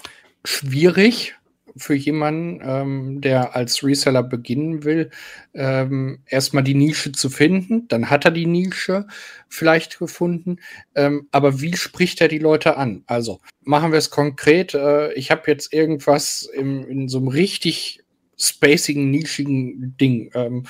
schwierig, 0.44 1.34
für 1.76 1.94
jemanden, 1.94 2.60
ähm, 2.62 3.20
der 3.20 3.54
als 3.54 3.84
Reseller 3.84 4.22
beginnen 4.22 4.84
will, 4.84 5.10
ähm, 5.54 6.20
erstmal 6.26 6.64
die 6.64 6.75
Nische 6.75 7.12
zu 7.12 7.30
finden. 7.30 7.88
Dann 7.88 8.10
hat 8.10 8.25
er 8.25 8.30
die 8.30 8.46
Nische 8.46 9.06
vielleicht 9.49 9.99
gefunden. 9.99 10.58
Ähm, 10.94 11.28
aber 11.30 11.60
wie 11.60 11.76
spricht 11.76 12.20
er 12.20 12.28
die 12.28 12.38
Leute 12.38 12.76
an? 12.76 13.04
Also 13.06 13.40
machen 13.62 13.92
wir 13.92 13.99
es 13.99 14.10
konkret. 14.10 14.75
Äh, 14.75 15.12
ich 15.14 15.30
habe 15.30 15.50
jetzt 15.50 15.72
irgendwas 15.72 16.49
im, 16.52 16.87
in 16.87 17.08
so 17.08 17.18
einem 17.18 17.28
richtig 17.28 18.02
spacigen, 18.38 19.10
nischigen 19.10 19.96
Ding. 19.99 20.30
Ähm, 20.34 20.66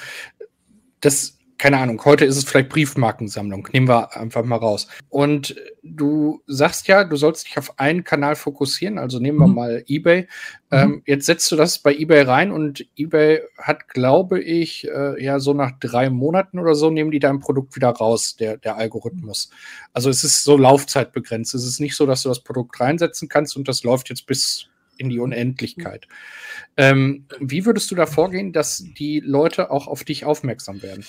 das 1.00 1.38
keine 1.60 1.76
Ahnung, 1.76 2.02
heute 2.06 2.24
ist 2.24 2.38
es 2.38 2.44
vielleicht 2.44 2.70
Briefmarkensammlung, 2.70 3.68
nehmen 3.74 3.86
wir 3.86 4.16
einfach 4.16 4.42
mal 4.42 4.56
raus. 4.56 4.88
Und 5.10 5.54
du 5.82 6.40
sagst 6.46 6.88
ja, 6.88 7.04
du 7.04 7.16
sollst 7.16 7.46
dich 7.46 7.58
auf 7.58 7.78
einen 7.78 8.02
Kanal 8.02 8.34
fokussieren, 8.34 8.96
also 8.96 9.18
nehmen 9.18 9.38
wir 9.38 9.46
mhm. 9.46 9.54
mal 9.54 9.84
eBay. 9.86 10.22
Mhm. 10.22 10.26
Ähm, 10.70 11.02
jetzt 11.04 11.26
setzt 11.26 11.52
du 11.52 11.56
das 11.56 11.78
bei 11.78 11.94
eBay 11.94 12.22
rein 12.22 12.50
und 12.50 12.86
eBay 12.96 13.42
hat, 13.58 13.88
glaube 13.88 14.40
ich, 14.40 14.88
äh, 14.88 15.22
ja 15.22 15.38
so 15.38 15.52
nach 15.52 15.72
drei 15.78 16.08
Monaten 16.08 16.58
oder 16.58 16.74
so 16.74 16.88
nehmen 16.88 17.10
die 17.10 17.18
dein 17.18 17.40
Produkt 17.40 17.76
wieder 17.76 17.90
raus, 17.90 18.36
der, 18.36 18.56
der 18.56 18.76
Algorithmus. 18.76 19.50
Also 19.92 20.08
es 20.08 20.24
ist 20.24 20.42
so 20.44 20.56
laufzeitbegrenzt. 20.56 21.54
Es 21.54 21.66
ist 21.66 21.78
nicht 21.78 21.94
so, 21.94 22.06
dass 22.06 22.22
du 22.22 22.30
das 22.30 22.42
Produkt 22.42 22.80
reinsetzen 22.80 23.28
kannst 23.28 23.54
und 23.54 23.68
das 23.68 23.84
läuft 23.84 24.08
jetzt 24.08 24.24
bis 24.24 24.69
in 25.00 25.08
die 25.08 25.18
Unendlichkeit. 25.18 26.06
Ähm, 26.76 27.24
wie 27.40 27.64
würdest 27.66 27.90
du 27.90 27.94
da 27.94 28.06
vorgehen, 28.06 28.52
dass 28.52 28.84
die 28.98 29.20
Leute 29.20 29.70
auch 29.70 29.88
auf 29.88 30.04
dich 30.04 30.24
aufmerksam 30.24 30.82
werden? 30.82 31.04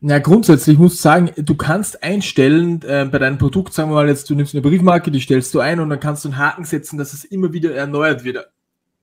Na, 0.00 0.18
grundsätzlich 0.18 0.78
muss 0.78 0.94
ich 0.94 1.00
sagen, 1.00 1.30
du 1.36 1.54
kannst 1.54 2.02
einstellen 2.02 2.82
äh, 2.82 3.08
bei 3.10 3.18
deinem 3.18 3.38
Produkt, 3.38 3.72
sagen 3.72 3.90
wir 3.90 3.94
mal 3.94 4.08
jetzt, 4.08 4.28
du 4.28 4.34
nimmst 4.34 4.54
eine 4.54 4.60
Briefmarke, 4.60 5.10
die 5.10 5.20
stellst 5.20 5.54
du 5.54 5.60
ein 5.60 5.80
und 5.80 5.88
dann 5.88 6.00
kannst 6.00 6.24
du 6.24 6.28
einen 6.28 6.38
Haken 6.38 6.64
setzen, 6.64 6.98
dass 6.98 7.14
es 7.14 7.24
immer 7.24 7.52
wieder 7.52 7.74
erneuert 7.74 8.22
wird. 8.22 8.46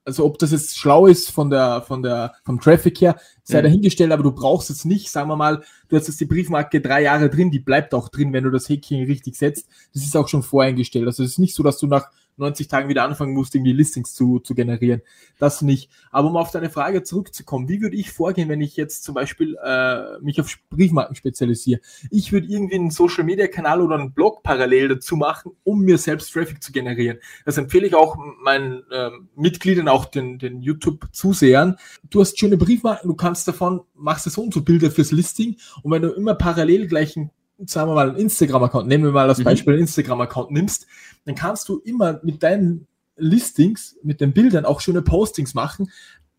Also 0.06 0.26
ob 0.26 0.38
das 0.38 0.52
jetzt 0.52 0.78
schlau 0.78 1.08
ist 1.08 1.32
von 1.32 1.50
der, 1.50 1.82
von 1.82 2.04
der, 2.04 2.34
vom 2.44 2.60
Traffic 2.60 3.00
her, 3.00 3.16
sei 3.44 3.60
mhm. 3.60 3.64
dahingestellt, 3.64 4.12
aber 4.12 4.24
du 4.24 4.34
brauchst 4.34 4.70
es 4.70 4.84
nicht. 4.84 5.10
Sagen 5.10 5.30
wir 5.30 5.38
mal, 5.38 5.64
du 5.88 5.96
hast 5.96 6.08
jetzt 6.08 6.20
die 6.20 6.26
Briefmarke 6.26 6.82
drei 6.82 7.04
Jahre 7.04 7.30
drin, 7.30 7.52
die 7.52 7.60
bleibt 7.60 7.94
auch 7.94 8.10
drin, 8.10 8.34
wenn 8.34 8.44
du 8.44 8.50
das 8.50 8.68
Häkchen 8.68 9.06
richtig 9.06 9.38
setzt. 9.38 9.68
Das 9.94 10.04
ist 10.04 10.16
auch 10.18 10.28
schon 10.28 10.44
voreingestellt. 10.44 11.08
Also 11.08 11.24
es 11.24 11.32
ist 11.32 11.40
nicht 11.40 11.56
so, 11.56 11.64
dass 11.64 11.78
du 11.78 11.88
nach 11.88 12.10
90 12.38 12.68
Tagen 12.68 12.90
wieder 12.90 13.04
anfangen 13.04 13.34
musst, 13.34 13.56
irgendwie 13.56 13.74
Listings 13.74 14.14
zu, 14.14 14.40
zu 14.40 14.56
generieren. 14.56 15.02
Das 15.40 15.62
nicht. 15.62 15.90
Aber 16.12 16.30
um 16.30 16.38
auf 16.38 16.52
deine 16.52 16.70
Frage 16.70 17.04
zurückzukommen, 17.04 17.70
wie 17.70 17.82
würde 17.82 17.96
ich 17.96 18.12
vorgehen, 18.12 18.50
wenn 18.50 18.62
ich 18.62 18.76
jetzt 18.76 19.04
zum 19.04 19.16
Beispiel 19.16 19.58
äh, 19.64 20.20
mich 20.22 20.40
auf 20.40 20.58
Briefmarken 20.70 21.16
spezialisiere? 21.16 21.82
Ich 22.10 22.32
würde 22.32 22.48
irgendwie 22.48 22.76
einen 22.76 22.92
Social 22.92 23.24
Media 23.24 23.48
Kanal 23.48 23.82
oder 23.82 23.96
einen 23.96 24.14
Blog 24.14 24.44
parallel 24.44 24.90
dazu 24.90 25.16
machen, 25.16 25.52
um 25.64 25.82
mir 25.82 25.98
selbst 25.98 26.32
Traffic 26.34 26.64
zu 26.64 26.72
generieren. 26.72 27.20
Das 27.46 27.58
empfehle 27.58 27.88
ich 27.88 27.96
auch 27.96 28.18
meinen 28.42 28.84
äh, 28.92 29.12
Mitgliedern, 29.36 29.88
auch 29.88 30.06
den, 30.06 30.40
den 30.40 30.62
YouTube-Zusehern. 30.62 31.78
Du 32.10 32.22
hast 32.22 32.40
schöne 32.40 32.58
Briefmarken, 32.58 33.10
du 33.10 33.16
kannst 33.16 33.48
davon, 33.48 33.82
machst 33.96 34.26
du 34.26 34.30
so 34.30 34.42
und 34.42 34.54
so 34.54 34.62
Bilder 34.62 34.92
fürs 34.92 35.12
Listing 35.12 35.58
und 35.82 35.92
wenn 35.92 36.02
du 36.02 36.12
immer 36.12 36.36
parallel 36.36 36.88
gleich 36.88 37.18
einen 37.18 37.32
sagen 37.66 37.90
wir 37.90 37.96
mal, 37.96 38.10
einen 38.10 38.18
Instagram-Account, 38.18 38.88
nehmen 38.88 39.06
wir 39.06 39.12
mal 39.12 39.28
das 39.28 39.40
mhm. 39.40 39.44
Beispiel 39.44 39.76
Instagram-Account 39.76 40.52
nimmst, 40.52 40.88
dann 41.26 41.36
kannst 41.36 41.70
du 41.70 41.80
immer 41.80 42.20
mit 42.24 42.44
deinen 42.44 42.88
Listings, 43.16 43.96
mit 44.04 44.22
den 44.22 44.34
Bildern 44.34 44.66
auch 44.66 44.82
schöne 44.82 45.02
Postings 45.02 45.54
machen, 45.54 45.92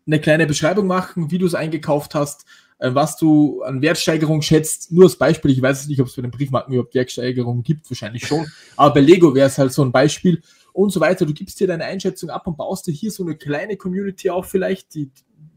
eine 0.05 0.19
kleine 0.19 0.45
Beschreibung 0.45 0.87
machen, 0.87 1.31
wie 1.31 1.37
du 1.37 1.45
es 1.45 1.55
eingekauft 1.55 2.15
hast, 2.15 2.45
äh, 2.79 2.93
was 2.93 3.17
du 3.17 3.63
an 3.63 3.81
Wertsteigerung 3.81 4.41
schätzt. 4.41 4.91
Nur 4.91 5.05
als 5.05 5.17
Beispiel, 5.17 5.51
ich 5.51 5.61
weiß 5.61 5.87
nicht, 5.87 6.01
ob 6.01 6.07
es 6.07 6.15
bei 6.15 6.21
den 6.21 6.31
Briefmarken 6.31 6.73
überhaupt 6.73 6.93
Wertsteigerungen 6.93 7.63
gibt, 7.63 7.89
wahrscheinlich 7.89 8.27
schon, 8.27 8.45
aber 8.77 8.95
bei 8.95 8.99
Lego 9.01 9.33
wäre 9.33 9.47
es 9.47 9.57
halt 9.57 9.71
so 9.73 9.83
ein 9.83 9.91
Beispiel 9.91 10.41
und 10.73 10.91
so 10.91 10.99
weiter. 10.99 11.25
Du 11.25 11.33
gibst 11.33 11.59
dir 11.59 11.67
deine 11.67 11.85
Einschätzung 11.85 12.29
ab 12.29 12.45
und 12.47 12.57
baust 12.57 12.87
dir 12.87 12.91
hier 12.91 13.11
so 13.11 13.23
eine 13.23 13.35
kleine 13.35 13.77
Community 13.77 14.29
auf 14.29 14.47
vielleicht, 14.47 14.93
die, 14.93 15.09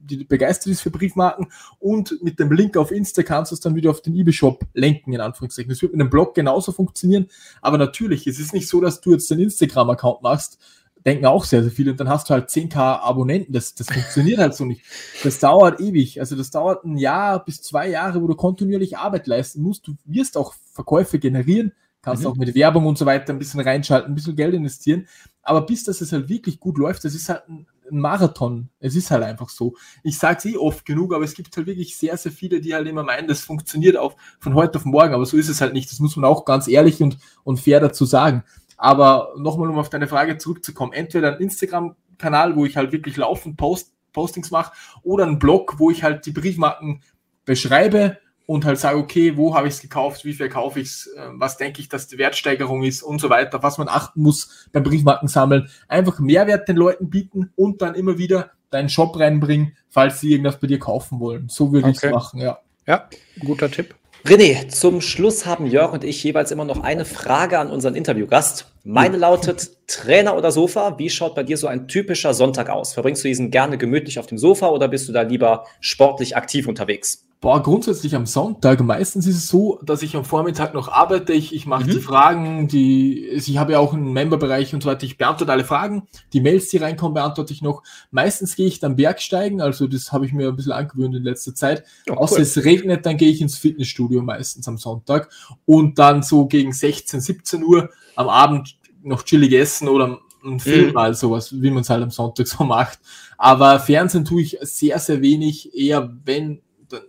die 0.08 0.24
begeistert 0.24 0.72
ist 0.72 0.80
für 0.80 0.90
Briefmarken 0.90 1.46
und 1.78 2.22
mit 2.22 2.38
dem 2.38 2.50
Link 2.50 2.76
auf 2.76 2.90
Insta 2.90 3.22
kannst 3.22 3.52
du 3.52 3.54
es 3.54 3.60
dann 3.60 3.74
wieder 3.74 3.90
auf 3.90 4.00
den 4.00 4.14
eBay-Shop 4.14 4.64
lenken, 4.74 5.12
in 5.12 5.20
Anführungszeichen. 5.20 5.70
Das 5.70 5.82
wird 5.82 5.92
mit 5.92 6.00
einem 6.00 6.10
Blog 6.10 6.34
genauso 6.34 6.72
funktionieren, 6.72 7.28
aber 7.62 7.78
natürlich, 7.78 8.26
es 8.26 8.38
ist 8.38 8.52
nicht 8.52 8.68
so, 8.68 8.80
dass 8.80 9.00
du 9.00 9.12
jetzt 9.12 9.30
den 9.30 9.38
Instagram-Account 9.38 10.22
machst, 10.22 10.58
denken 11.04 11.26
auch 11.26 11.44
sehr, 11.44 11.62
sehr 11.62 11.72
viele. 11.72 11.92
Und 11.92 12.00
dann 12.00 12.08
hast 12.08 12.28
du 12.28 12.34
halt 12.34 12.48
10k 12.48 13.00
Abonnenten, 13.00 13.52
das, 13.52 13.74
das 13.74 13.88
funktioniert 13.88 14.38
halt 14.38 14.54
so 14.54 14.64
nicht. 14.64 14.82
Das 15.22 15.38
dauert 15.38 15.80
ewig, 15.80 16.20
also 16.20 16.36
das 16.36 16.50
dauert 16.50 16.84
ein 16.84 16.96
Jahr 16.96 17.44
bis 17.44 17.62
zwei 17.62 17.88
Jahre, 17.88 18.22
wo 18.22 18.26
du 18.26 18.34
kontinuierlich 18.34 18.98
Arbeit 18.98 19.26
leisten 19.26 19.62
musst, 19.62 19.86
du 19.86 19.96
wirst 20.04 20.36
auch 20.36 20.54
Verkäufe 20.72 21.18
generieren, 21.18 21.72
kannst 22.02 22.24
mhm. 22.24 22.30
auch 22.30 22.36
mit 22.36 22.54
Werbung 22.54 22.86
und 22.86 22.98
so 22.98 23.06
weiter 23.06 23.32
ein 23.32 23.38
bisschen 23.38 23.60
reinschalten, 23.60 24.12
ein 24.12 24.14
bisschen 24.14 24.36
Geld 24.36 24.54
investieren, 24.54 25.06
aber 25.42 25.62
bis 25.62 25.84
das 25.84 26.00
es 26.00 26.12
halt 26.12 26.28
wirklich 26.28 26.60
gut 26.60 26.78
läuft, 26.78 27.04
das 27.04 27.14
ist 27.14 27.28
halt 27.28 27.48
ein 27.48 27.66
ein 27.90 28.00
Marathon. 28.00 28.68
Es 28.80 28.96
ist 28.96 29.10
halt 29.10 29.22
einfach 29.22 29.48
so. 29.48 29.74
Ich 30.02 30.18
sage 30.18 30.38
es 30.38 30.44
eh 30.44 30.56
oft 30.56 30.84
genug, 30.84 31.14
aber 31.14 31.24
es 31.24 31.34
gibt 31.34 31.56
halt 31.56 31.66
wirklich 31.66 31.96
sehr, 31.96 32.16
sehr 32.16 32.32
viele, 32.32 32.60
die 32.60 32.74
halt 32.74 32.86
immer 32.86 33.02
meinen, 33.02 33.28
das 33.28 33.40
funktioniert 33.40 33.96
auch 33.96 34.16
von 34.40 34.54
heute 34.54 34.78
auf 34.78 34.84
morgen. 34.84 35.14
Aber 35.14 35.26
so 35.26 35.36
ist 35.36 35.48
es 35.48 35.60
halt 35.60 35.72
nicht. 35.72 35.90
Das 35.90 36.00
muss 36.00 36.16
man 36.16 36.24
auch 36.24 36.44
ganz 36.44 36.68
ehrlich 36.68 37.02
und, 37.02 37.18
und 37.44 37.60
fair 37.60 37.80
dazu 37.80 38.04
sagen. 38.04 38.44
Aber 38.76 39.32
nochmal, 39.36 39.68
um 39.68 39.78
auf 39.78 39.90
deine 39.90 40.06
Frage 40.06 40.38
zurückzukommen, 40.38 40.92
entweder 40.92 41.34
ein 41.34 41.40
Instagram-Kanal, 41.40 42.56
wo 42.56 42.64
ich 42.64 42.76
halt 42.76 42.92
wirklich 42.92 43.16
laufend 43.16 43.56
Post, 43.56 43.92
Postings 44.12 44.50
mache, 44.50 44.72
oder 45.02 45.26
ein 45.26 45.38
Blog, 45.38 45.74
wo 45.78 45.90
ich 45.90 46.04
halt 46.04 46.26
die 46.26 46.32
Briefmarken 46.32 47.02
beschreibe 47.44 48.18
und 48.48 48.64
halt 48.64 48.78
sage, 48.78 48.96
okay, 48.96 49.36
wo 49.36 49.54
habe 49.54 49.68
ich 49.68 49.74
es 49.74 49.82
gekauft, 49.82 50.24
wie 50.24 50.32
viel 50.32 50.48
kaufe 50.48 50.80
ich 50.80 50.88
es, 50.88 51.06
äh, 51.08 51.28
was 51.34 51.58
denke 51.58 51.82
ich, 51.82 51.90
dass 51.90 52.06
die 52.06 52.16
Wertsteigerung 52.16 52.82
ist 52.82 53.02
und 53.02 53.20
so 53.20 53.28
weiter, 53.28 53.62
was 53.62 53.76
man 53.76 53.88
achten 53.88 54.22
muss 54.22 54.66
beim 54.72 54.82
Briefmarken 54.84 55.28
sammeln. 55.28 55.68
Einfach 55.86 56.18
Mehrwert 56.18 56.66
den 56.66 56.76
Leuten 56.76 57.10
bieten 57.10 57.52
und 57.56 57.82
dann 57.82 57.94
immer 57.94 58.16
wieder 58.16 58.52
deinen 58.70 58.88
Shop 58.88 59.18
reinbringen, 59.18 59.76
falls 59.90 60.20
sie 60.20 60.30
irgendwas 60.30 60.58
bei 60.58 60.66
dir 60.66 60.78
kaufen 60.78 61.20
wollen. 61.20 61.50
So 61.50 61.72
würde 61.72 61.88
okay. 61.88 61.98
ich 61.98 62.04
es 62.04 62.10
machen, 62.10 62.40
ja. 62.40 62.58
Ja, 62.86 63.06
guter 63.44 63.70
Tipp. 63.70 63.94
René, 64.24 64.66
zum 64.68 65.02
Schluss 65.02 65.44
haben 65.44 65.66
Jörg 65.66 65.92
und 65.92 66.02
ich 66.02 66.24
jeweils 66.24 66.50
immer 66.50 66.64
noch 66.64 66.82
eine 66.82 67.04
Frage 67.04 67.58
an 67.58 67.70
unseren 67.70 67.94
Interviewgast. 67.94 68.72
Meine 68.82 69.18
lautet, 69.18 69.72
Trainer 69.88 70.38
oder 70.38 70.52
Sofa, 70.52 70.98
wie 70.98 71.10
schaut 71.10 71.34
bei 71.34 71.42
dir 71.42 71.58
so 71.58 71.66
ein 71.66 71.86
typischer 71.86 72.32
Sonntag 72.32 72.70
aus? 72.70 72.94
Verbringst 72.94 73.22
du 73.22 73.28
diesen 73.28 73.50
gerne 73.50 73.76
gemütlich 73.76 74.18
auf 74.18 74.26
dem 74.26 74.38
Sofa 74.38 74.68
oder 74.68 74.88
bist 74.88 75.06
du 75.06 75.12
da 75.12 75.20
lieber 75.20 75.66
sportlich 75.80 76.34
aktiv 76.34 76.66
unterwegs? 76.66 77.27
Boah, 77.40 77.62
grundsätzlich 77.62 78.16
am 78.16 78.26
Sonntag. 78.26 78.80
Meistens 78.80 79.28
ist 79.28 79.36
es 79.36 79.46
so, 79.46 79.78
dass 79.84 80.02
ich 80.02 80.16
am 80.16 80.24
Vormittag 80.24 80.74
noch 80.74 80.88
arbeite. 80.88 81.32
Ich, 81.32 81.54
ich 81.54 81.66
mache 81.66 81.84
mhm. 81.84 81.90
die 81.90 82.00
Fragen, 82.00 82.66
die, 82.66 83.30
also 83.32 83.52
ich 83.52 83.58
habe 83.58 83.72
ja 83.72 83.78
auch 83.78 83.94
einen 83.94 84.12
Memberbereich 84.12 84.74
und 84.74 84.82
so 84.82 84.88
weiter. 84.88 85.04
Ich 85.04 85.18
beantworte 85.18 85.52
alle 85.52 85.62
Fragen. 85.62 86.08
Die 86.32 86.40
Mails, 86.40 86.68
die 86.68 86.78
reinkommen, 86.78 87.14
beantworte 87.14 87.52
ich 87.52 87.62
noch. 87.62 87.84
Meistens 88.10 88.56
gehe 88.56 88.66
ich 88.66 88.80
dann 88.80 88.96
Bergsteigen. 88.96 89.60
Also 89.60 89.86
das 89.86 90.10
habe 90.10 90.26
ich 90.26 90.32
mir 90.32 90.48
ein 90.48 90.56
bisschen 90.56 90.72
angewöhnt 90.72 91.14
in 91.14 91.22
letzter 91.22 91.54
Zeit. 91.54 91.84
Cool. 92.08 92.16
Außer 92.16 92.40
es 92.40 92.64
regnet, 92.64 93.06
dann 93.06 93.16
gehe 93.16 93.30
ich 93.30 93.40
ins 93.40 93.56
Fitnessstudio 93.56 94.20
meistens 94.20 94.66
am 94.66 94.76
Sonntag. 94.76 95.30
Und 95.64 96.00
dann 96.00 96.24
so 96.24 96.46
gegen 96.46 96.72
16, 96.72 97.20
17 97.20 97.62
Uhr 97.62 97.90
am 98.16 98.28
Abend 98.28 98.78
noch 99.04 99.22
chillig 99.22 99.52
essen 99.52 99.86
oder 99.86 100.18
ein 100.44 100.58
Film, 100.58 100.88
mhm. 100.88 100.94
mal 100.94 101.14
sowas, 101.14 101.52
wie 101.52 101.70
man 101.70 101.82
es 101.82 101.90
halt 101.90 102.02
am 102.02 102.10
Sonntag 102.10 102.48
so 102.48 102.64
macht. 102.64 102.98
Aber 103.36 103.78
Fernsehen 103.78 104.24
tue 104.24 104.42
ich 104.42 104.58
sehr, 104.62 104.98
sehr 104.98 105.22
wenig, 105.22 105.72
eher 105.72 106.12
wenn 106.24 106.62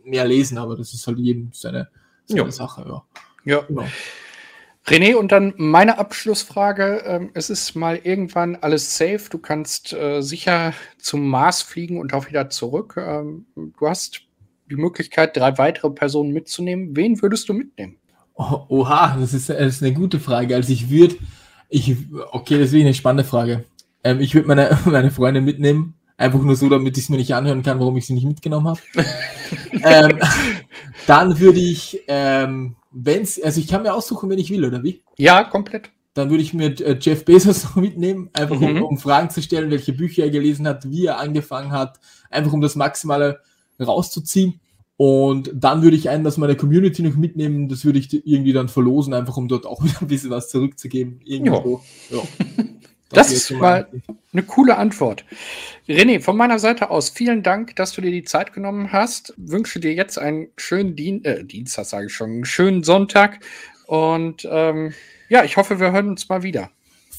mehr 0.04 0.26
lesen, 0.26 0.58
aber 0.58 0.76
das 0.76 0.94
ist 0.94 1.06
halt 1.08 1.20
jedem 1.20 1.50
seine, 1.54 1.90
seine 2.26 2.42
ja. 2.42 2.52
Sache. 2.52 2.86
Ja. 2.88 3.04
ja. 3.46 3.62
Genau. 3.62 3.86
René, 4.90 5.16
und 5.16 5.32
dann 5.32 5.54
meine 5.58 6.00
Abschlussfrage. 6.00 7.04
Ähm, 7.06 7.30
es 7.34 7.50
ist 7.50 7.76
mal 7.76 7.98
irgendwann 7.98 8.56
alles 8.56 8.98
safe. 8.98 9.22
Du 9.30 9.38
kannst 9.38 9.94
äh, 9.94 10.22
sicher 10.22 10.74
zum 10.98 11.30
Mars 11.30 11.62
fliegen 11.62 12.00
und 12.00 12.14
auch 12.14 12.28
wieder 12.28 12.50
zurück. 12.50 12.96
Ähm, 12.98 13.46
du 13.56 13.88
hast 13.88 14.22
die 14.70 14.76
Möglichkeit, 14.76 15.38
drei 15.38 15.58
weitere 15.58 15.92
Personen 15.92 16.32
mitzunehmen. 16.32 16.96
Wen 16.96 17.22
würdest 17.22 17.50
du 17.50 17.54
mitnehmen? 17.54 17.98
Oh, 18.36 18.66
oha, 18.70 19.18
das 19.20 19.34
ist, 19.34 19.50
das 19.50 19.76
ist 19.76 19.84
eine 19.84 19.94
gute 19.94 20.20
Frage. 20.20 20.56
Also 20.56 20.72
ich 20.72 20.90
würde, 20.90 21.16
ich, 21.68 21.96
okay, 22.32 22.58
das 22.58 22.72
ist 22.72 22.80
eine 22.80 22.94
spannende 22.94 23.26
Frage. 23.26 23.66
Ähm, 24.04 24.22
ich 24.22 24.34
würde 24.34 24.48
meine, 24.48 24.80
meine 24.86 25.12
Freunde 25.12 25.42
mitnehmen, 25.42 25.94
Einfach 26.20 26.42
nur 26.42 26.58
so, 26.58 26.68
damit 26.68 26.98
ich 26.98 27.06
es 27.06 27.10
mir 27.10 27.16
nicht 27.16 27.34
anhören 27.34 27.64
kann, 27.64 27.80
warum 27.80 27.96
ich 27.96 28.06
sie 28.06 28.14
nicht 28.14 28.28
mitgenommen 28.28 28.68
habe. 28.68 28.82
ähm, 29.72 30.20
dann 31.08 31.40
würde 31.40 31.62
ich, 31.62 32.02
ähm, 32.10 32.76
wenn 32.92 33.22
es, 33.22 33.42
also 33.42 33.62
ich 33.62 33.68
kann 33.70 33.84
mir 33.84 33.94
aussuchen, 33.94 34.30
wenn 34.30 34.38
ich 34.38 34.52
will, 34.52 34.66
oder 34.66 34.84
wie? 34.84 35.02
Ja, 35.18 35.46
komplett. 35.46 35.92
Dann 36.14 36.30
würde 36.30 36.44
ich 36.44 36.54
mir 36.54 36.78
äh, 36.82 36.98
Jeff 37.00 37.24
Bezos 37.24 37.74
mitnehmen, 37.78 38.32
einfach 38.34 38.60
mhm. 38.60 38.68
um, 38.68 38.84
um, 38.84 38.98
Fragen 38.98 39.30
zu 39.30 39.42
stellen, 39.42 39.72
welche 39.72 39.94
Bücher 39.94 40.24
er 40.24 40.30
gelesen 40.30 40.68
hat, 40.68 40.92
wie 40.92 41.06
er 41.06 41.20
angefangen 41.20 41.72
hat, 41.72 42.02
einfach 42.30 42.52
um 42.52 42.60
das 42.60 42.76
Maximale 42.76 43.40
rauszuziehen. 43.80 44.60
Und 44.98 45.52
dann 45.54 45.84
würde 45.84 45.96
ich 45.96 46.10
einen 46.10 46.28
aus 46.28 46.36
meiner 46.36 46.56
Community 46.56 47.02
noch 47.02 47.16
mitnehmen, 47.16 47.70
das 47.70 47.86
würde 47.86 48.00
ich 48.00 48.14
irgendwie 48.28 48.52
dann 48.52 48.68
verlosen, 48.68 49.14
einfach 49.14 49.38
um 49.38 49.48
dort 49.48 49.66
auch 49.66 49.82
wieder 49.86 50.02
ein 50.02 50.08
bisschen 50.08 50.32
was 50.32 50.50
zurückzugeben. 50.50 51.22
Irgendwo. 51.24 51.82
Ja. 52.10 52.18
Das 53.12 53.32
ist 53.32 53.52
mal 53.52 53.88
eine 54.34 54.44
coole 54.44 54.78
Antwort. 54.78 55.26
René, 55.88 56.22
von 56.22 56.38
meiner 56.38 56.60
Seite 56.60 56.92
aus 56.92 57.10
vielen 57.10 57.42
Dank, 57.42 57.76
dass 57.76 57.94
du 57.94 58.02
dir 58.02 58.12
die 58.12 58.24
Zeit 58.24 58.54
genommen 58.54 58.92
hast. 58.92 59.34
Wünsche 59.38 59.80
dir 59.80 59.94
jetzt 59.94 60.20
einen 60.20 60.50
schönen 60.58 60.96
Dien 60.96 61.26
äh, 61.26 61.44
Dienstag, 61.44 61.86
sage 61.86 62.08
ich 62.08 62.14
schon, 62.14 62.30
einen 62.30 62.46
schönen 62.46 62.84
Sonntag. 62.84 63.40
Und 63.88 64.48
ähm, 64.50 64.94
ja, 65.30 65.44
ich 65.44 65.58
hoffe, 65.58 65.80
wir 65.80 65.92
hören 65.92 66.10
uns 66.10 66.30
mal 66.30 66.44
wieder. 66.44 66.70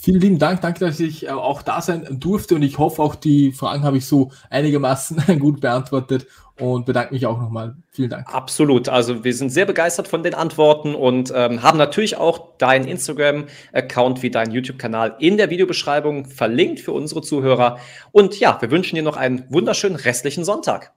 Vielen 0.01 0.21
lieben 0.21 0.39
Dank. 0.39 0.61
Danke, 0.61 0.81
dass 0.81 1.01
ich 1.01 1.27
äh, 1.27 1.31
auch 1.31 1.63
da 1.63 1.81
sein 1.81 2.07
durfte 2.11 2.55
und 2.55 2.63
ich 2.63 2.79
hoffe, 2.79 3.03
auch 3.03 3.15
die 3.15 3.53
Fragen 3.53 3.83
habe 3.83 3.99
ich 3.99 4.07
so 4.07 4.31
einigermaßen 4.49 5.39
gut 5.39 5.61
beantwortet 5.61 6.27
und 6.59 6.87
bedanke 6.87 7.15
mich 7.15 7.27
auch 7.27 7.41
nochmal. 7.41 7.77
Vielen 7.91 8.11
Dank. 8.11 8.33
Absolut. 8.33 8.89
Also 8.89 9.25
wir 9.25 9.35
sind 9.35 9.51
sehr 9.51 9.67
begeistert 9.67 10.09
von 10.09 10.23
den 10.23 10.35
Antworten 10.35 10.95
und 10.95 11.33
ähm, 11.35 11.63
haben 11.63 11.79
natürlich 11.79 12.17
auch 12.17 12.57
deinen 12.59 12.87
Instagram-Account 12.87 14.23
wie 14.23 14.31
deinen 14.31 14.53
YouTube-Kanal 14.53 15.17
in 15.19 15.37
der 15.37 15.51
Videobeschreibung 15.51 16.27
verlinkt 16.27 16.81
für 16.81 16.93
unsere 16.93 17.23
Zuhörer. 17.23 17.79
Und 18.13 18.39
ja, 18.39 18.61
wir 18.61 18.71
wünschen 18.71 18.97
dir 18.97 19.03
noch 19.03 19.17
einen 19.17 19.45
wunderschönen 19.49 19.97
restlichen 19.97 20.45
Sonntag. 20.45 20.93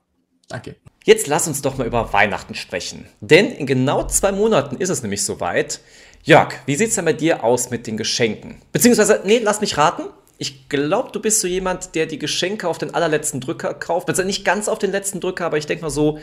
Danke. 0.48 0.76
Jetzt 1.04 1.26
lass 1.26 1.48
uns 1.48 1.62
doch 1.62 1.78
mal 1.78 1.86
über 1.86 2.12
Weihnachten 2.12 2.54
sprechen. 2.54 3.06
Denn 3.20 3.50
in 3.50 3.66
genau 3.66 4.06
zwei 4.06 4.32
Monaten 4.32 4.76
ist 4.76 4.88
es 4.90 5.02
nämlich 5.02 5.24
soweit. 5.24 5.80
Jörg, 6.26 6.54
wie 6.64 6.74
sieht 6.74 6.88
es 6.88 6.94
denn 6.94 7.04
bei 7.04 7.12
dir 7.12 7.44
aus 7.44 7.68
mit 7.68 7.86
den 7.86 7.98
Geschenken? 7.98 8.56
Beziehungsweise, 8.72 9.20
nee, 9.24 9.40
lass 9.42 9.60
mich 9.60 9.76
raten. 9.76 10.04
Ich 10.38 10.70
glaube, 10.70 11.10
du 11.12 11.20
bist 11.20 11.40
so 11.40 11.46
jemand, 11.46 11.94
der 11.94 12.06
die 12.06 12.18
Geschenke 12.18 12.66
auf 12.66 12.78
den 12.78 12.94
allerletzten 12.94 13.42
Drücker 13.42 13.74
kauft. 13.74 14.08
Also 14.08 14.22
nicht 14.22 14.42
ganz 14.42 14.66
auf 14.66 14.78
den 14.78 14.90
letzten 14.90 15.20
Drücker, 15.20 15.44
aber 15.44 15.58
ich 15.58 15.66
denke 15.66 15.84
mal 15.84 15.90
so, 15.90 16.18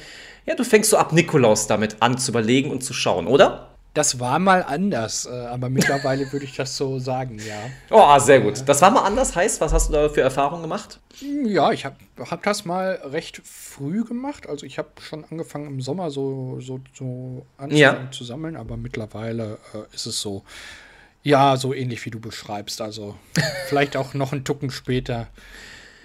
ja, 0.47 0.55
du 0.55 0.63
fängst 0.63 0.89
so 0.89 0.97
ab 0.97 1.13
Nikolaus 1.13 1.67
damit 1.67 1.97
an 1.99 2.17
zu 2.17 2.31
überlegen 2.31 2.71
und 2.71 2.83
zu 2.83 2.93
schauen, 2.93 3.27
oder? 3.27 3.70
Das 3.93 4.21
war 4.21 4.39
mal 4.39 4.63
anders, 4.63 5.25
äh, 5.25 5.31
aber 5.31 5.69
mittlerweile 5.69 6.31
würde 6.31 6.45
ich 6.45 6.55
das 6.55 6.77
so 6.77 6.97
sagen, 6.99 7.39
ja. 7.45 7.69
Oh, 7.89 7.99
ah, 7.99 8.19
sehr 8.21 8.39
gut. 8.39 8.63
Das 8.65 8.81
war 8.81 8.89
mal 8.89 9.01
anders 9.01 9.35
heißt, 9.35 9.59
was 9.59 9.73
hast 9.73 9.89
du 9.89 9.93
da 9.93 10.07
für 10.07 10.21
Erfahrungen 10.21 10.61
gemacht? 10.61 11.01
Ja, 11.45 11.73
ich 11.73 11.83
habe 11.83 11.97
hab 12.19 12.41
das 12.43 12.63
mal 12.63 13.01
recht 13.03 13.41
früh 13.43 14.05
gemacht. 14.05 14.47
Also 14.47 14.65
ich 14.65 14.77
habe 14.77 14.89
schon 15.01 15.25
angefangen 15.25 15.67
im 15.67 15.81
Sommer 15.81 16.09
so, 16.09 16.61
so, 16.61 16.79
so 16.93 17.45
ja. 17.69 18.09
zu 18.11 18.23
sammeln, 18.23 18.55
aber 18.55 18.77
mittlerweile 18.77 19.57
äh, 19.73 19.93
ist 19.93 20.05
es 20.05 20.21
so, 20.21 20.43
ja, 21.21 21.57
so 21.57 21.73
ähnlich 21.73 22.05
wie 22.05 22.11
du 22.11 22.21
beschreibst. 22.21 22.79
Also 22.79 23.17
vielleicht 23.67 23.97
auch 23.97 24.13
noch 24.13 24.31
einen 24.31 24.45
Tucken 24.45 24.71
später. 24.71 25.27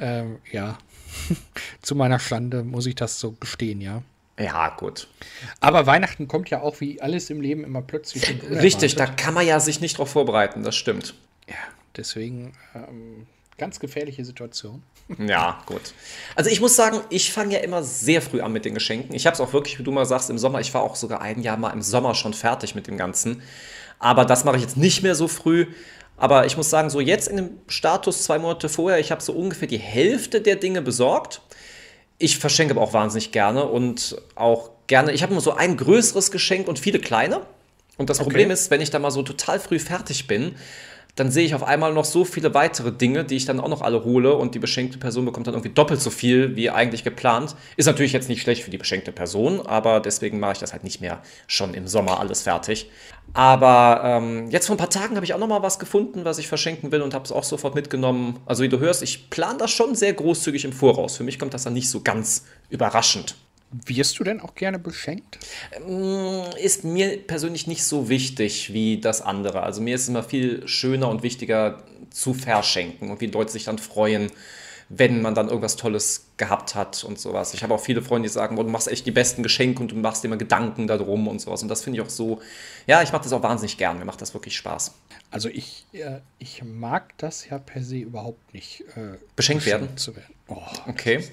Ähm, 0.01 0.41
ja, 0.51 0.77
zu 1.83 1.95
meiner 1.95 2.19
Schande 2.19 2.65
muss 2.65 2.87
ich 2.87 2.97
das 2.97 3.21
so 3.21 3.31
gestehen, 3.33 3.81
ja. 3.81 4.03
Ja, 4.39 4.75
gut. 4.77 5.09
Aber 5.61 5.87
Weihnachten 5.87 6.29
kommt 6.29 6.51
ja 6.51 6.61
auch 6.61 6.81
wie 6.81 7.01
alles 7.01 7.31
im 7.31 7.41
Leben 7.41 7.65
immer 7.65 7.83
plötzlich. 7.83 8.37
Richtig, 8.51 8.97
da 8.97 9.07
kann 9.07 9.35
man 9.35 9.47
ja 9.47 9.61
sich 9.61 9.81
nicht 9.81 9.99
drauf 9.99 10.11
vorbereiten, 10.11 10.63
das 10.63 10.77
stimmt. 10.77 11.15
Ja, 11.49 11.55
deswegen 11.97 12.53
ähm, 12.75 13.27
ganz 13.59 13.81
gefährliche 13.81 14.25
Situation. 14.25 14.83
Ja, 15.19 15.63
gut. 15.67 15.95
Also 16.35 16.51
ich 16.51 16.61
muss 16.61 16.75
sagen, 16.75 17.01
ich 17.11 17.33
fange 17.33 17.55
ja 17.55 17.61
immer 17.61 17.85
sehr 17.85 18.21
früh 18.21 18.41
an 18.41 18.53
mit 18.53 18.65
den 18.65 18.75
Geschenken. 18.75 19.15
Ich 19.15 19.25
habe 19.25 19.35
es 19.35 19.41
auch 19.41 19.53
wirklich, 19.53 19.79
wie 19.79 19.85
du 19.85 19.93
mal 19.93 20.05
sagst, 20.05 20.31
im 20.31 20.39
Sommer. 20.39 20.59
Ich 20.59 20.75
war 20.75 20.83
auch 20.83 20.97
sogar 20.97 21.21
ein 21.21 21.43
Jahr 21.43 21.57
mal 21.57 21.71
im 21.71 21.81
Sommer 21.81 22.17
schon 22.17 22.35
fertig 22.35 22.75
mit 22.75 22.89
dem 22.89 22.97
Ganzen. 22.97 23.41
Aber 24.01 24.25
das 24.25 24.45
mache 24.45 24.57
ich 24.57 24.63
jetzt 24.63 24.77
nicht 24.77 25.05
mehr 25.05 25.15
so 25.15 25.29
früh. 25.29 25.69
Aber 26.17 26.45
ich 26.47 26.57
muss 26.57 26.71
sagen, 26.71 26.91
so 26.91 26.99
jetzt 26.99 27.29
in 27.29 27.37
dem 27.37 27.51
Status 27.69 28.25
zwei 28.25 28.41
Monate 28.41 28.69
vorher, 28.69 28.99
ich 28.99 29.13
habe 29.13 29.23
so 29.23 29.33
ungefähr 29.33 29.69
die 29.69 29.79
Hälfte 29.79 30.41
der 30.41 30.57
Dinge 30.57 30.83
besorgt. 30.83 31.41
Ich 32.19 32.39
verschenke 32.39 32.75
aber 32.75 32.83
auch 32.83 32.93
wahnsinnig 32.93 33.33
gerne 33.33 33.65
und 33.65 34.17
auch 34.35 34.71
gerne. 34.87 35.13
Ich 35.13 35.23
habe 35.23 35.33
immer 35.33 35.41
so 35.41 35.53
ein 35.53 35.77
größeres 35.77 36.31
Geschenk 36.31 36.69
und 36.69 36.79
viele 36.79 36.99
kleine. 36.99 37.43
Und 37.99 38.11
das 38.11 38.19
okay. 38.19 38.25
Problem 38.25 38.51
ist, 38.51 38.71
wenn 38.71 38.81
ich 38.81 38.91
da 38.91 38.99
mal 38.99 39.11
so 39.11 39.23
total 39.23 39.59
früh 39.59 39.79
fertig 39.79 40.27
bin, 40.27 40.57
dann 41.17 41.31
sehe 41.31 41.47
ich 41.47 41.55
auf 41.55 41.63
einmal 41.63 41.95
noch 41.95 42.05
so 42.05 42.25
viele 42.27 42.53
weitere 42.53 42.93
Dinge, 42.93 43.25
die 43.25 43.37
ich 43.37 43.47
dann 43.47 43.59
auch 43.59 43.69
noch 43.69 43.81
alle 43.81 44.05
hole 44.05 44.35
und 44.35 44.55
die 44.55 44.59
beschenkte 44.59 44.99
Person 44.99 45.25
bekommt 45.25 45.47
dann 45.47 45.55
irgendwie 45.55 45.73
doppelt 45.73 46.01
so 46.01 46.11
viel 46.11 46.57
wie 46.57 46.71
eigentlich 46.71 47.05
geplant. 47.05 47.57
Ist 47.77 47.87
natürlich 47.87 48.13
jetzt 48.13 48.29
nicht 48.29 48.43
schlecht 48.43 48.63
für 48.63 48.71
die 48.71 48.77
beschenkte 48.77 49.13
Person, 49.13 49.67
aber 49.67 50.01
deswegen 50.01 50.39
mache 50.39 50.53
ich 50.53 50.59
das 50.59 50.73
halt 50.73 50.85
nicht 50.85 51.01
mehr 51.01 51.23
schon 51.47 51.73
im 51.73 51.89
Sommer 51.89 52.21
alles 52.21 52.43
fertig. 52.43 52.91
Aber 53.33 54.03
ähm, 54.05 54.51
jetzt 54.51 54.67
vor 54.67 54.75
ein 54.75 54.79
paar 54.79 54.91
Tagen 54.91 55.17
habe 55.17 55.25
ich 55.25 55.33
auch 55.33 55.39
noch 55.39 55.49
mal 55.49 55.63
was 55.63 55.79
gefunden, 55.79 56.27
was 56.27 56.39
ich 56.39 56.49
verschenken 56.49 56.93
will 56.93 57.01
und 57.01 57.15
habe 57.15 57.25
es 57.25 57.33
auch 57.33 57.45
sofort 57.45 57.75
mitgenommen. 57.75 58.39
Also 58.45 58.63
wie 58.63 58.69
du 58.69 58.79
hörst, 58.79 59.03
ich 59.03 59.31
plane 59.31 59.59
das 59.59 59.71
schon 59.71 59.95
sehr 59.95 60.13
großzügig 60.13 60.67
im 60.67 60.73
Voraus. 60.73 61.17
Für 61.17 61.25
mich 61.25 61.39
kommt 61.39 61.55
das 61.55 61.65
dann 61.65 61.73
nicht 61.73 61.89
so 61.89 62.03
ganz 62.03 62.45
überraschend. 62.69 63.37
Wirst 63.71 64.19
du 64.19 64.25
denn 64.25 64.41
auch 64.41 64.55
gerne 64.55 64.79
beschenkt? 64.79 65.39
Ähm, 65.73 66.45
ist 66.63 66.85
mir 66.85 67.19
persönlich 67.19 67.67
nicht 67.67 67.85
so 67.85 68.09
wichtig 68.09 68.73
wie 68.73 69.01
das 69.01 69.23
andere. 69.23 69.63
Also 69.63 69.81
mir 69.81 69.95
ist 69.95 70.03
es 70.03 70.09
immer 70.09 70.23
viel 70.23 70.67
schöner 70.69 71.09
und 71.09 71.23
wichtiger 71.23 71.83
zu 72.11 72.33
verschenken 72.33 73.11
und 73.11 73.21
wie 73.21 73.27
Leute 73.27 73.53
sich 73.53 73.65
dann 73.65 73.79
freuen, 73.79 74.31
wenn 74.89 75.21
man 75.21 75.35
dann 75.35 75.49
irgendwas 75.49 75.77
Tolles 75.77 76.29
gehabt 76.37 76.75
hat 76.75 77.03
und 77.03 77.19
sowas. 77.19 77.55
Ich 77.55 77.63
habe 77.63 77.75
auch 77.75 77.81
viele 77.81 78.03
Freunde, 78.03 78.29
die 78.29 78.33
sagen, 78.33 78.57
oh, 78.57 78.63
du 78.63 78.69
machst 78.69 78.89
echt 78.89 79.05
die 79.05 79.11
besten 79.11 79.43
Geschenke 79.43 79.83
und 79.83 79.91
du 79.91 79.97
machst 79.97 80.23
dir 80.23 80.29
immer 80.29 80.37
Gedanken 80.37 80.87
darum 80.87 81.27
und 81.27 81.41
sowas. 81.41 81.63
Und 81.63 81.69
das 81.69 81.83
finde 81.83 81.99
ich 81.99 82.07
auch 82.07 82.11
so, 82.11 82.41
ja, 82.87 83.03
ich 83.03 83.11
mache 83.11 83.25
das 83.25 83.33
auch 83.33 83.43
wahnsinnig 83.43 83.79
gern. 83.79 83.99
Mir 83.99 84.05
macht 84.05 84.23
das 84.23 84.33
wirklich 84.33 84.57
Spaß. 84.57 84.95
Also 85.31 85.49
ich, 85.49 85.87
äh, 85.93 86.21
ich 86.39 86.63
mag 86.63 87.19
das 87.19 87.49
ja 87.49 87.59
per 87.59 87.83
se 87.83 87.97
überhaupt 87.97 88.55
nicht. 88.55 88.83
Äh, 88.95 89.19
beschenkt, 89.35 89.37
beschenkt 89.37 89.67
werden? 89.67 89.97
zu 89.97 90.15
werden. 90.15 90.35
Oh, 90.47 90.63
okay. 90.87 91.25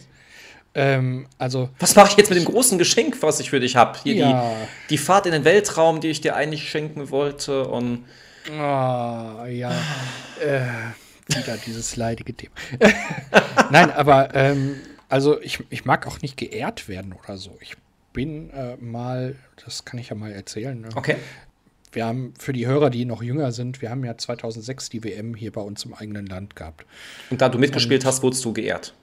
Ähm, 0.75 1.27
also 1.37 1.69
was 1.79 1.95
mache 1.95 2.11
ich 2.11 2.17
jetzt 2.17 2.29
mit 2.29 2.39
dem 2.39 2.45
großen 2.45 2.77
Geschenk, 2.77 3.21
was 3.21 3.39
ich 3.39 3.51
für 3.51 3.59
dich 3.59 3.75
habe? 3.75 3.97
Hier 4.03 4.15
ja. 4.15 4.55
die, 4.89 4.89
die 4.89 4.97
Fahrt 4.97 5.25
in 5.25 5.31
den 5.31 5.45
Weltraum, 5.45 6.01
die 6.01 6.07
ich 6.07 6.21
dir 6.21 6.35
eigentlich 6.35 6.69
schenken 6.69 7.11
wollte 7.11 7.67
und 7.67 8.05
oh, 8.49 9.45
ja. 9.45 9.71
äh, 10.41 10.61
wieder 11.27 11.57
dieses 11.65 11.95
leidige 11.95 12.33
Thema. 12.33 12.53
Nein, 13.71 13.91
aber 13.91 14.33
ähm, 14.33 14.75
also 15.09 15.39
ich, 15.41 15.59
ich 15.69 15.85
mag 15.85 16.07
auch 16.07 16.21
nicht 16.21 16.37
geehrt 16.37 16.87
werden 16.89 17.13
oder 17.13 17.37
so. 17.37 17.55
Ich 17.61 17.75
bin 18.13 18.49
äh, 18.51 18.75
mal, 18.77 19.35
das 19.63 19.85
kann 19.85 19.99
ich 19.99 20.09
ja 20.09 20.15
mal 20.15 20.31
erzählen. 20.31 20.79
Ne? 20.79 20.89
Okay. 20.95 21.17
Wir 21.91 22.05
haben 22.07 22.33
für 22.39 22.53
die 22.53 22.65
Hörer, 22.65 22.89
die 22.89 23.05
noch 23.05 23.21
jünger 23.21 23.51
sind, 23.51 23.81
wir 23.83 23.91
haben 23.91 24.03
ja 24.03 24.17
2006 24.17 24.89
die 24.89 25.03
WM 25.03 25.35
hier 25.35 25.51
bei 25.51 25.61
uns 25.61 25.85
im 25.85 25.93
eigenen 25.93 26.25
Land 26.25 26.55
gehabt. 26.55 26.85
Und 27.29 27.41
da 27.41 27.49
du 27.49 27.59
mitgespielt 27.59 28.01
Und, 28.01 28.07
hast, 28.07 28.23
wurdest 28.23 28.43
du 28.43 28.53
geehrt. 28.53 28.95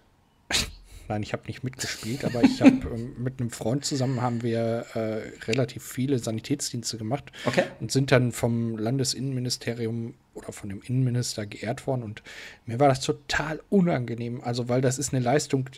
Nein, 1.10 1.24
ich 1.24 1.32
habe 1.32 1.42
nicht 1.48 1.64
mitgespielt, 1.64 2.24
aber 2.24 2.44
ich 2.44 2.62
habe 2.62 2.70
ähm, 2.94 3.16
mit 3.18 3.40
einem 3.40 3.50
Freund 3.50 3.84
zusammen 3.84 4.22
haben 4.22 4.44
wir 4.44 4.86
äh, 4.94 5.32
relativ 5.46 5.84
viele 5.84 6.20
Sanitätsdienste 6.20 6.98
gemacht 6.98 7.32
okay. 7.46 7.64
und 7.80 7.90
sind 7.90 8.12
dann 8.12 8.30
vom 8.30 8.78
Landesinnenministerium 8.78 10.14
oder 10.34 10.52
von 10.52 10.68
dem 10.68 10.82
Innenminister 10.82 11.46
geehrt 11.46 11.88
worden 11.88 12.04
und 12.04 12.22
mir 12.64 12.78
war 12.78 12.86
das 12.86 13.00
total 13.00 13.60
unangenehm, 13.70 14.40
also 14.40 14.68
weil 14.68 14.82
das 14.82 14.98
ist 14.98 15.12
eine 15.12 15.22
Leistung, 15.22 15.68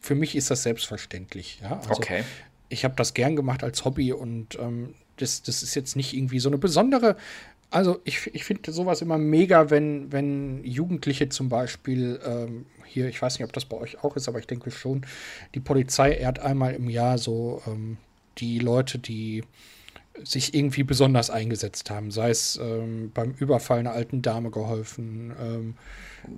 für 0.00 0.14
mich 0.14 0.34
ist 0.34 0.50
das 0.50 0.62
selbstverständlich. 0.62 1.60
Ja? 1.62 1.76
Also 1.80 1.90
okay. 1.90 2.24
Ich 2.70 2.86
habe 2.86 2.94
das 2.96 3.12
gern 3.12 3.36
gemacht 3.36 3.62
als 3.62 3.84
Hobby 3.84 4.14
und 4.14 4.58
ähm, 4.58 4.94
das, 5.18 5.42
das 5.42 5.62
ist 5.62 5.74
jetzt 5.74 5.96
nicht 5.96 6.14
irgendwie 6.14 6.38
so 6.38 6.48
eine 6.48 6.56
besondere 6.56 7.16
also 7.70 8.00
ich, 8.04 8.30
ich 8.34 8.44
finde 8.44 8.72
sowas 8.72 9.02
immer 9.02 9.18
mega, 9.18 9.70
wenn, 9.70 10.12
wenn 10.12 10.64
Jugendliche 10.64 11.28
zum 11.28 11.48
Beispiel 11.48 12.20
ähm, 12.24 12.66
hier, 12.84 13.08
ich 13.08 13.20
weiß 13.20 13.38
nicht, 13.38 13.44
ob 13.44 13.52
das 13.52 13.64
bei 13.64 13.76
euch 13.76 14.02
auch 14.02 14.16
ist, 14.16 14.28
aber 14.28 14.38
ich 14.38 14.46
denke 14.46 14.70
schon, 14.70 15.04
die 15.54 15.60
Polizei 15.60 16.12
ehrt 16.12 16.38
einmal 16.38 16.74
im 16.74 16.88
Jahr 16.88 17.18
so 17.18 17.62
ähm, 17.66 17.98
die 18.38 18.58
Leute, 18.58 18.98
die 18.98 19.42
sich 20.24 20.54
irgendwie 20.54 20.82
besonders 20.82 21.28
eingesetzt 21.28 21.90
haben, 21.90 22.10
sei 22.10 22.30
es 22.30 22.58
ähm, 22.62 23.10
beim 23.12 23.34
Überfall 23.38 23.80
einer 23.80 23.92
alten 23.92 24.22
Dame 24.22 24.50
geholfen, 24.50 25.34
ähm, 25.40 25.74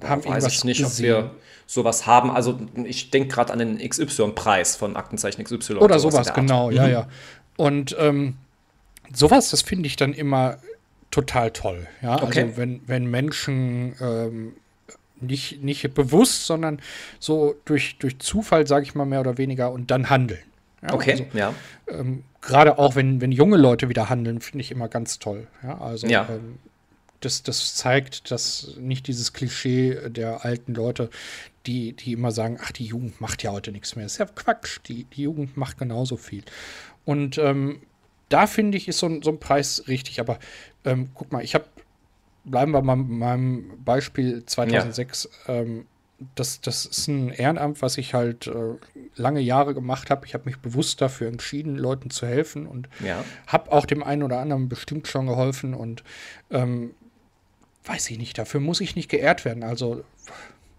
da 0.01 0.09
haben 0.09 0.25
weiß 0.25 0.47
ich 0.49 0.65
nicht, 0.65 0.83
gesehen. 0.83 1.15
ob 1.15 1.23
wir 1.23 1.35
sowas 1.67 2.07
haben. 2.07 2.31
Also 2.31 2.59
ich 2.85 3.11
denke 3.11 3.29
gerade 3.29 3.53
an 3.53 3.59
den 3.59 3.79
XY-Preis 3.79 4.77
von 4.77 4.97
Aktenzeichen 4.97 5.45
XY. 5.45 5.75
Oder 5.75 5.99
sowas, 5.99 6.27
sowas 6.27 6.35
genau, 6.35 6.71
mhm. 6.71 6.77
ja, 6.77 6.89
ja. 6.89 7.09
Und 7.57 7.97
ähm, 7.99 8.37
sowas, 9.13 9.51
das 9.51 9.63
finde 9.63 9.87
ich 9.87 9.97
dann 9.97 10.13
immer 10.13 10.59
total 11.11 11.51
toll. 11.51 11.87
Ja, 12.03 12.15
also 12.15 12.27
okay. 12.27 12.43
also 12.43 12.57
wenn, 12.57 12.81
wenn 12.87 13.07
Menschen 13.07 13.95
ähm, 14.01 14.55
nicht, 15.21 15.63
nicht 15.63 15.95
bewusst, 15.95 16.47
sondern 16.47 16.81
so 17.19 17.57
durch, 17.65 17.99
durch 17.99 18.19
Zufall, 18.19 18.67
sage 18.67 18.85
ich 18.85 18.95
mal 18.95 19.05
mehr 19.05 19.21
oder 19.21 19.39
weniger, 19.39 19.73
und 19.73 19.91
dann 19.91 20.11
handeln. 20.11 20.43
Ja, 20.83 20.95
okay, 20.95 21.13
also, 21.13 21.27
ja. 21.33 21.55
Ähm, 21.89 22.23
Gerade 22.41 22.79
auch, 22.79 22.95
wenn, 22.95 23.21
wenn 23.21 23.33
junge 23.33 23.57
Leute 23.57 23.89
wieder 23.89 24.09
handeln, 24.09 24.41
finde 24.41 24.61
ich 24.61 24.71
immer 24.71 24.89
ganz 24.89 25.19
toll. 25.19 25.49
Ja, 25.63 25.79
also 25.81 26.07
ja. 26.07 26.29
Ähm, 26.31 26.59
das, 27.21 27.43
das 27.43 27.75
zeigt, 27.75 28.31
dass 28.31 28.77
nicht 28.79 29.09
dieses 29.09 29.33
Klischee 29.33 30.09
der 30.09 30.45
alten 30.45 30.75
Leute, 30.75 31.11
die, 31.67 31.93
die 31.95 32.13
immer 32.13 32.31
sagen, 32.31 32.59
ach, 32.63 32.71
die 32.71 32.85
Jugend 32.85 33.21
macht 33.21 33.43
ja 33.43 33.51
heute 33.51 33.73
nichts 33.73 33.97
mehr. 33.97 34.05
Das 34.05 34.13
ist 34.13 34.19
ja 34.19 34.27
Quatsch. 34.27 34.79
Die, 34.87 35.03
die 35.05 35.23
Jugend 35.23 35.57
macht 35.57 35.79
genauso 35.79 36.17
viel. 36.17 36.45
Und 37.05 37.37
ähm, 37.39 37.81
da 38.29 38.47
finde 38.47 38.79
ich, 38.79 38.89
ist 38.89 38.99
so 38.99 39.07
ein, 39.07 39.23
so 39.23 39.31
ein 39.31 39.41
Preis 39.41 39.85
richtig. 39.89 40.21
Aber 40.21 40.39
ähm, 40.85 41.11
guck 41.15 41.33
mal, 41.33 41.43
ich 41.43 41.55
habe 41.55 41.65
bleiben 42.51 42.73
wir 42.73 42.83
mal 42.83 42.97
bei 42.97 43.03
meinem 43.03 43.85
Beispiel 43.85 44.45
2006. 44.45 45.29
Ja. 45.47 45.55
Ähm, 45.55 45.87
das, 46.35 46.61
das 46.61 46.85
ist 46.85 47.07
ein 47.07 47.31
Ehrenamt, 47.31 47.81
was 47.81 47.97
ich 47.97 48.13
halt 48.13 48.49
äh, 48.49 48.75
lange 49.15 49.41
Jahre 49.41 49.73
gemacht 49.73 50.11
habe. 50.11 50.27
Ich 50.27 50.35
habe 50.35 50.47
mich 50.47 50.59
bewusst 50.59 51.01
dafür 51.01 51.29
entschieden, 51.29 51.77
Leuten 51.77 52.11
zu 52.11 52.27
helfen 52.27 52.67
und 52.67 52.89
ja. 53.05 53.25
habe 53.47 53.71
auch 53.71 53.87
dem 53.87 54.03
einen 54.03 54.25
oder 54.25 54.41
anderen 54.41 54.69
bestimmt 54.69 55.07
schon 55.07 55.27
geholfen 55.27 55.75
und 55.75 56.03
ähm, 56.51 56.91
weiß 57.85 58.11
ich 58.11 58.19
nicht, 58.19 58.37
dafür 58.37 58.59
muss 58.59 58.81
ich 58.81 58.97
nicht 58.97 59.09
geehrt 59.09 59.45
werden. 59.45 59.63
Also 59.63 60.03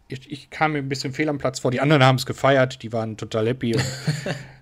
ich, 0.09 0.29
ich 0.29 0.49
kam 0.49 0.73
mir 0.73 0.79
ein 0.79 0.89
bisschen 0.89 1.13
fehl 1.13 1.29
am 1.29 1.37
Platz 1.37 1.59
vor. 1.59 1.71
Die 1.71 1.79
anderen 1.79 2.03
haben 2.03 2.17
es 2.17 2.25
gefeiert, 2.25 2.83
die 2.83 2.91
waren 2.91 3.15
total 3.15 3.47
happy. 3.47 3.79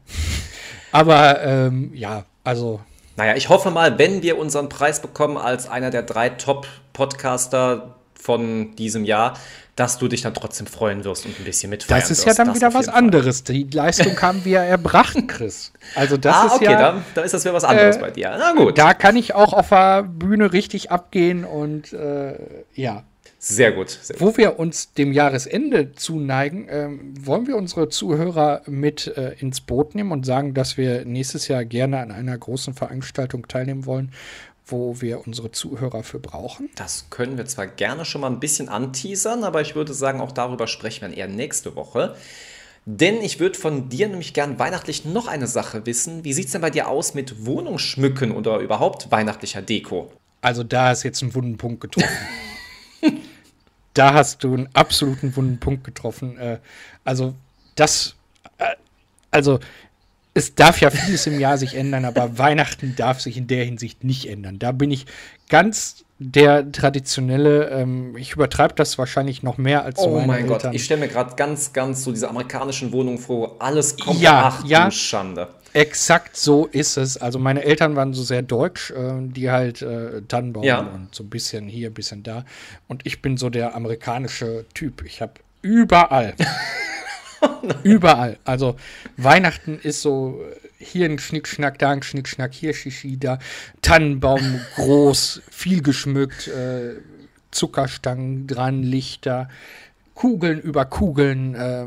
aber 0.92 1.42
ähm, 1.44 1.92
ja, 1.96 2.26
also 2.48 2.80
naja, 3.18 3.36
ich 3.36 3.50
hoffe 3.50 3.72
mal, 3.72 3.98
wenn 3.98 4.22
wir 4.22 4.38
unseren 4.38 4.70
Preis 4.70 5.02
bekommen 5.02 5.38
als 5.38 5.68
einer 5.68 5.90
der 5.90 6.04
drei 6.04 6.30
Top-Podcaster 6.30 7.96
von 8.14 8.76
diesem 8.76 9.06
Jahr, 9.06 9.34
dass 9.76 9.98
du 9.98 10.08
dich 10.08 10.22
dann 10.22 10.34
trotzdem 10.34 10.66
freuen 10.66 11.04
wirst 11.04 11.26
und 11.26 11.40
ein 11.40 11.44
bisschen 11.44 11.70
mitfeiern 11.70 12.00
Das 12.00 12.10
ist 12.10 12.26
wirst. 12.26 12.38
ja 12.38 12.46
dann 12.46 12.54
Das 12.54 12.56
wieder 12.56 12.74
was 12.74 12.88
anderes. 12.88 13.44
Die 13.44 13.64
Leistung 13.72 14.18
haben 14.22 14.46
wir 14.46 14.60
erbracht, 14.60 15.18
Chris. 15.28 15.74
Also 15.96 16.16
das 16.18 16.36
ah, 16.36 16.46
ist 16.46 16.54
okay, 16.54 16.66
ja. 16.66 16.80
dann, 16.80 17.06
dann 17.16 17.26
ist 17.26 17.34
das 17.34 17.44
wieder 17.44 17.54
was 17.54 17.64
anderes 17.64 17.98
Äh, 17.98 18.00
bei 18.00 18.12
dir. 18.12 18.36
Na 18.38 18.54
gut, 18.54 18.78
Da 18.78 18.94
kann 18.94 19.16
ich 19.16 19.36
auch 19.36 19.54
auf 19.54 19.70
der 19.70 20.04
Bühne 20.04 20.54
richtig 20.54 20.92
abgehen 20.92 21.44
und 21.44 21.94
äh, 21.94 22.36
ja. 22.74 23.04
Sehr 23.48 23.72
gut. 23.72 23.90
Sehr 23.90 24.18
gut. 24.18 24.28
Wo 24.28 24.38
wir 24.38 24.60
uns 24.60 24.92
dem 24.94 25.14
Jahresende 25.14 25.94
zuneigen, 25.94 26.68
ähm, 26.70 27.14
wollen 27.18 27.48
wir 27.48 27.56
unsere 27.56 27.88
Zuhörer 27.88 28.62
mit 28.66 29.08
äh, 29.16 29.36
ins 29.40 29.62
Boot 29.62 29.96
nehmen 29.96 30.12
und 30.12 30.26
sagen, 30.26 30.54
dass 30.54 30.76
wir 30.76 31.06
nächstes 31.06 31.48
Jahr 31.48 31.64
gerne 31.64 32.00
an 32.00 32.12
einer 32.12 32.38
großen 32.38 32.74
Veranstaltung 32.74 33.48
teilnehmen 33.48 33.86
wollen, 33.86 34.12
wo 34.66 35.00
wir 35.00 35.26
unsere 35.26 35.52
Zuhörer 35.52 36.04
für 36.04 36.20
brauchen. 36.20 36.70
Das 36.76 37.06
können 37.10 37.38
wir 37.38 37.46
zwar 37.46 37.68
gerne 37.68 38.04
schon 38.04 38.20
mal 38.22 38.28
ein 38.30 38.42
bisschen 38.42 38.68
anteasern, 38.68 39.46
aber 39.46 39.62
ich 39.62 39.76
würde 39.76 39.94
sagen, 39.94 40.20
auch 40.20 40.34
darüber 40.34 40.68
sprechen 40.68 41.02
wir 41.02 41.08
dann 41.08 41.18
eher 41.18 41.30
nächste 41.30 41.76
Woche. 41.78 42.16
Denn 42.86 43.22
ich 43.22 43.40
würde 43.40 43.58
von 43.58 43.88
dir 43.88 44.10
nämlich 44.10 44.34
gern 44.34 44.60
weihnachtlich 44.60 45.06
noch 45.06 45.28
eine 45.28 45.48
Sache 45.48 45.86
wissen. 45.86 46.24
Wie 46.26 46.34
sieht 46.34 46.48
es 46.48 46.52
denn 46.52 46.62
bei 46.62 46.70
dir 46.70 46.88
aus 46.88 47.14
mit 47.14 47.46
Wohnungsschmücken 47.46 48.32
oder 48.32 48.60
überhaupt 48.60 49.10
weihnachtlicher 49.10 49.62
Deko? 49.62 50.12
Also 50.42 50.64
da 50.64 50.92
ist 50.92 51.04
jetzt 51.04 51.22
ein 51.22 51.34
wunden 51.34 51.58
Punkt 51.58 51.82
getroffen. 51.82 52.10
da 53.98 54.14
hast 54.14 54.44
du 54.44 54.54
einen 54.54 54.70
absoluten 54.74 55.36
wunden 55.36 55.60
Punkt 55.60 55.84
getroffen. 55.84 56.38
Äh, 56.38 56.58
also 57.04 57.34
das, 57.76 58.16
äh, 58.58 58.66
also 59.32 59.60
es 60.34 60.54
darf 60.56 60.82
ja 60.82 60.90
vieles 60.90 61.26
im 61.28 61.40
Jahr 61.40 61.58
sich 61.58 61.76
ändern, 61.76 62.06
aber 62.06 62.38
Weihnachten 62.38 62.96
darf 62.96 63.22
sich 63.22 63.38
in 63.38 63.48
der 63.48 63.66
Hinsicht 63.66 64.04
nicht 64.04 64.30
ändern. 64.30 64.60
Da 64.60 64.72
bin 64.72 64.92
ich 64.92 65.06
ganz 65.50 66.04
der 66.20 66.72
traditionelle, 66.72 67.70
ähm, 67.70 68.18
ich 68.18 68.34
übertreibe 68.34 68.74
das 68.76 68.98
wahrscheinlich 68.98 69.44
noch 69.44 69.58
mehr 69.58 69.84
als 69.84 70.00
Oh 70.00 70.20
mein 70.20 70.48
Gott, 70.48 70.58
Eltern. 70.58 70.74
ich 70.74 70.84
stelle 70.84 71.02
mir 71.02 71.08
gerade 71.08 71.36
ganz, 71.36 71.74
ganz 71.74 72.04
so 72.04 72.12
diese 72.12 72.28
amerikanischen 72.28 72.92
Wohnungen 72.92 73.20
vor, 73.20 73.38
wo 73.38 73.56
alles 73.60 73.98
kommt. 73.98 74.20
Ja, 74.20 74.54
Ach 74.56 74.66
ja. 74.66 74.90
Schande. 74.90 75.50
Exakt 75.78 76.36
so 76.36 76.66
ist 76.66 76.98
es. 76.98 77.18
Also 77.18 77.38
meine 77.38 77.64
Eltern 77.64 77.96
waren 77.96 78.14
so 78.14 78.24
sehr 78.24 78.42
deutsch, 78.42 78.90
äh, 78.92 79.14
die 79.22 79.52
halt 79.52 79.84
äh, 79.84 80.24
Tannenbaum 80.28 80.64
Ja. 80.64 80.80
und 80.80 81.14
so 81.14 81.24
ein 81.24 81.30
bisschen 81.30 81.68
hier, 81.68 81.90
ein 81.90 81.94
bisschen 81.94 82.24
da. 82.24 82.46
Und 82.88 83.06
ich 83.06 83.22
bin 83.22 83.38
so 83.38 83.50
der 83.52 83.76
amerikanische 83.76 84.66
Typ. 84.74 85.04
Ich 85.06 85.22
habe 85.22 85.34
überall, 85.62 86.34
überall. 87.84 88.38
Also 88.44 88.76
Weihnachten 89.18 89.80
ist 89.82 90.02
so 90.02 90.42
äh, 90.80 90.84
hier 90.84 91.06
ein 91.06 91.20
Schnickschnack, 91.20 91.78
da 91.78 91.92
ein 91.92 92.02
Schnickschnack, 92.02 92.54
hier 92.54 92.74
Shishi, 92.74 93.18
da 93.20 93.38
Tannenbaum 93.84 94.60
groß, 94.76 95.42
viel 95.52 95.82
geschmückt, 95.84 96.48
äh, 96.48 96.96
Zuckerstangen 97.52 98.48
dran, 98.48 98.82
Lichter. 98.84 99.48
Kugeln 100.18 100.60
über 100.60 100.84
Kugeln. 100.86 101.54
Äh, 101.54 101.86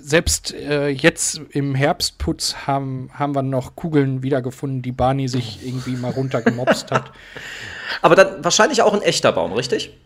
selbst 0.00 0.54
äh, 0.54 0.88
jetzt 0.88 1.40
im 1.50 1.74
Herbstputz 1.74 2.54
haben, 2.68 3.10
haben 3.12 3.34
wir 3.34 3.42
noch 3.42 3.74
Kugeln 3.74 4.22
wiedergefunden, 4.22 4.80
die 4.80 4.92
Barney 4.92 5.26
sich 5.26 5.66
irgendwie 5.66 5.96
mal 5.96 6.12
runtergemopst 6.12 6.92
hat. 6.92 7.12
Aber 8.02 8.14
dann 8.14 8.44
wahrscheinlich 8.44 8.80
auch 8.82 8.94
ein 8.94 9.02
echter 9.02 9.32
Baum, 9.32 9.52
richtig? 9.52 9.96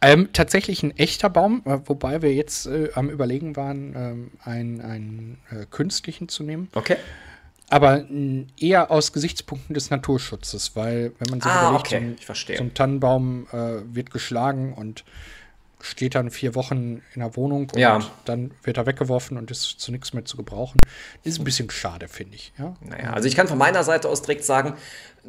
Ähm, 0.00 0.30
tatsächlich 0.32 0.82
ein 0.82 0.96
echter 0.96 1.30
Baum, 1.30 1.62
äh, 1.64 1.78
wobei 1.84 2.22
wir 2.22 2.34
jetzt 2.34 2.66
äh, 2.66 2.90
am 2.94 3.08
Überlegen 3.08 3.54
waren, 3.54 3.94
ähm, 3.96 4.30
einen, 4.42 4.80
einen 4.80 5.38
äh, 5.50 5.66
künstlichen 5.70 6.28
zu 6.28 6.42
nehmen. 6.42 6.68
Okay. 6.74 6.96
Aber 7.68 8.04
eher 8.58 8.90
aus 8.90 9.12
Gesichtspunkten 9.12 9.74
des 9.74 9.90
Naturschutzes, 9.90 10.74
weil 10.74 11.12
wenn 11.20 11.30
man 11.30 11.40
sich 11.40 11.52
Ah, 11.52 11.68
überlegt, 11.68 11.86
okay, 11.86 12.16
so, 12.26 12.32
ein, 12.32 12.56
so 12.56 12.64
ein 12.64 12.74
Tannenbaum 12.74 13.46
äh, 13.52 13.94
wird 13.94 14.10
geschlagen 14.10 14.72
und 14.72 15.04
steht 15.82 16.14
dann 16.14 16.30
vier 16.30 16.54
Wochen 16.54 17.02
in 17.14 17.20
der 17.20 17.36
Wohnung 17.36 17.62
und 17.72 17.76
Ja. 17.76 18.00
dann 18.24 18.50
wird 18.62 18.76
er 18.76 18.86
weggeworfen 18.86 19.36
und 19.36 19.50
ist 19.50 19.62
zu 19.80 19.90
nichts 19.92 20.12
mehr 20.12 20.24
zu 20.24 20.36
gebrauchen. 20.36 20.78
Ist 21.24 21.38
ein 21.38 21.44
bisschen 21.44 21.70
schade, 21.70 22.08
finde 22.08 22.36
ich. 22.36 22.52
Ja? 22.58 22.76
Naja, 22.80 23.12
also 23.12 23.28
ich 23.28 23.36
kann 23.36 23.48
von 23.48 23.58
meiner 23.58 23.82
Seite 23.84 24.08
aus 24.08 24.22
direkt 24.22 24.44
sagen, 24.44 24.74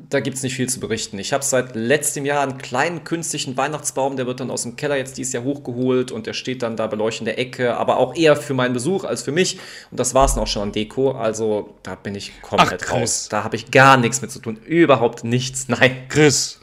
da 0.10 0.22
gibt 0.22 0.38
es 0.38 0.44
nicht 0.44 0.56
viel 0.56 0.70
zu 0.70 0.80
berichten. 0.80 1.20
Ich 1.20 1.34
habe 1.34 1.44
seit 1.44 1.76
letztem 1.76 2.26
Jahr 2.26 2.44
einen 2.44 2.58
kleinen 2.58 3.04
künstlichen 3.04 3.58
Weihnachtsbaum, 3.58 4.16
der 4.16 4.26
wird 4.26 4.40
dann 4.40 4.50
aus 4.50 4.64
dem 4.64 4.78
Keller 4.78 4.96
jetzt 4.96 5.18
dieses 5.18 5.34
Jahr 5.34 5.44
hochgeholt 5.44 6.12
und 6.12 6.28
der 6.28 6.34
steht 6.34 6.64
dann 6.64 6.78
da 6.78 6.88
beleuchtet 6.88 7.22
in 7.22 7.26
der 7.26 7.40
Ecke, 7.40 7.76
aber 7.76 7.98
auch 7.98 8.16
eher 8.16 8.38
für 8.38 8.54
meinen 8.54 8.74
Besuch 8.74 9.04
als 9.04 9.22
für 9.22 9.34
mich. 9.34 9.60
Und 9.92 10.00
das 10.00 10.14
war 10.14 10.26
es 10.26 10.38
auch 10.38 10.48
schon 10.48 10.64
an 10.64 10.72
Deko. 10.72 11.12
Also 11.12 11.76
da 11.84 11.96
bin 11.96 12.16
ich 12.16 12.42
komplett 12.42 12.84
Ach, 12.88 12.94
raus. 12.94 13.28
Da 13.30 13.44
habe 13.44 13.58
ich 13.58 13.70
gar 13.70 13.98
nichts 13.98 14.22
mit 14.22 14.32
zu 14.32 14.40
tun. 14.40 14.56
Überhaupt 14.66 15.26
nichts. 15.26 15.68
Nein. 15.68 16.04
Chris. 16.08 16.60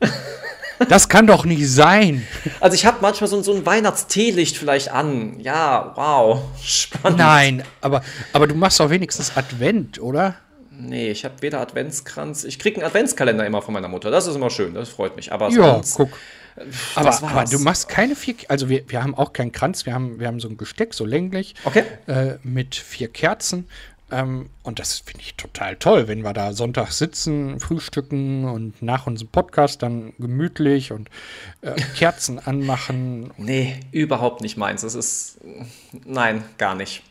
das 0.88 1.08
kann 1.08 1.26
doch 1.26 1.44
nicht 1.44 1.68
sein. 1.68 2.26
Also 2.60 2.74
ich 2.74 2.86
habe 2.86 2.98
manchmal 3.00 3.28
so, 3.28 3.42
so 3.42 3.54
ein 3.54 3.64
Weihnachtsteelicht 3.66 4.56
vielleicht 4.56 4.90
an. 4.90 5.38
Ja, 5.40 5.92
wow. 5.94 6.40
Spannend. 6.62 7.18
Nein, 7.18 7.62
aber, 7.80 8.02
aber 8.32 8.46
du 8.46 8.54
machst 8.54 8.80
doch 8.80 8.90
wenigstens 8.90 9.36
Advent, 9.36 10.00
oder? 10.00 10.36
Nee, 10.76 11.10
ich 11.10 11.24
habe 11.24 11.34
weder 11.40 11.60
Adventskranz. 11.60 12.44
Ich 12.44 12.58
kriege 12.58 12.76
einen 12.76 12.86
Adventskalender 12.86 13.46
immer 13.46 13.62
von 13.62 13.74
meiner 13.74 13.88
Mutter. 13.88 14.10
Das 14.10 14.26
ist 14.26 14.34
immer 14.34 14.50
schön. 14.50 14.74
Das 14.74 14.88
freut 14.88 15.14
mich. 15.16 15.32
Aber 15.32 15.48
Ja, 15.50 15.74
sonst, 15.74 15.94
guck. 15.94 16.10
Aber, 16.94 17.10
aber 17.22 17.44
du 17.44 17.58
machst 17.58 17.88
keine 17.88 18.14
vier, 18.14 18.34
also 18.48 18.68
wir, 18.68 18.84
wir 18.88 19.02
haben 19.02 19.14
auch 19.16 19.32
keinen 19.32 19.50
Kranz, 19.50 19.86
wir 19.86 19.94
haben, 19.94 20.20
wir 20.20 20.28
haben 20.28 20.38
so 20.38 20.48
ein 20.48 20.56
Gesteck, 20.56 20.94
so 20.94 21.04
länglich, 21.04 21.54
Okay. 21.64 21.82
äh, 22.06 22.34
mit 22.44 22.76
vier 22.76 23.08
Kerzen. 23.08 23.66
Ähm, 24.10 24.50
und 24.62 24.78
das 24.78 24.98
finde 24.98 25.22
ich 25.22 25.34
total 25.34 25.76
toll, 25.76 26.08
wenn 26.08 26.22
wir 26.22 26.32
da 26.32 26.52
Sonntag 26.52 26.92
sitzen, 26.92 27.58
frühstücken 27.58 28.44
und 28.44 28.82
nach 28.82 29.06
unserem 29.06 29.30
Podcast 29.30 29.82
dann 29.82 30.12
gemütlich 30.18 30.92
und 30.92 31.08
äh, 31.62 31.74
Kerzen 31.96 32.38
anmachen. 32.38 33.32
Nee, 33.38 33.80
überhaupt 33.92 34.42
nicht 34.42 34.56
meins. 34.56 34.82
Das 34.82 34.94
ist. 34.94 35.38
Nein, 36.04 36.44
gar 36.58 36.74
nicht. 36.74 37.02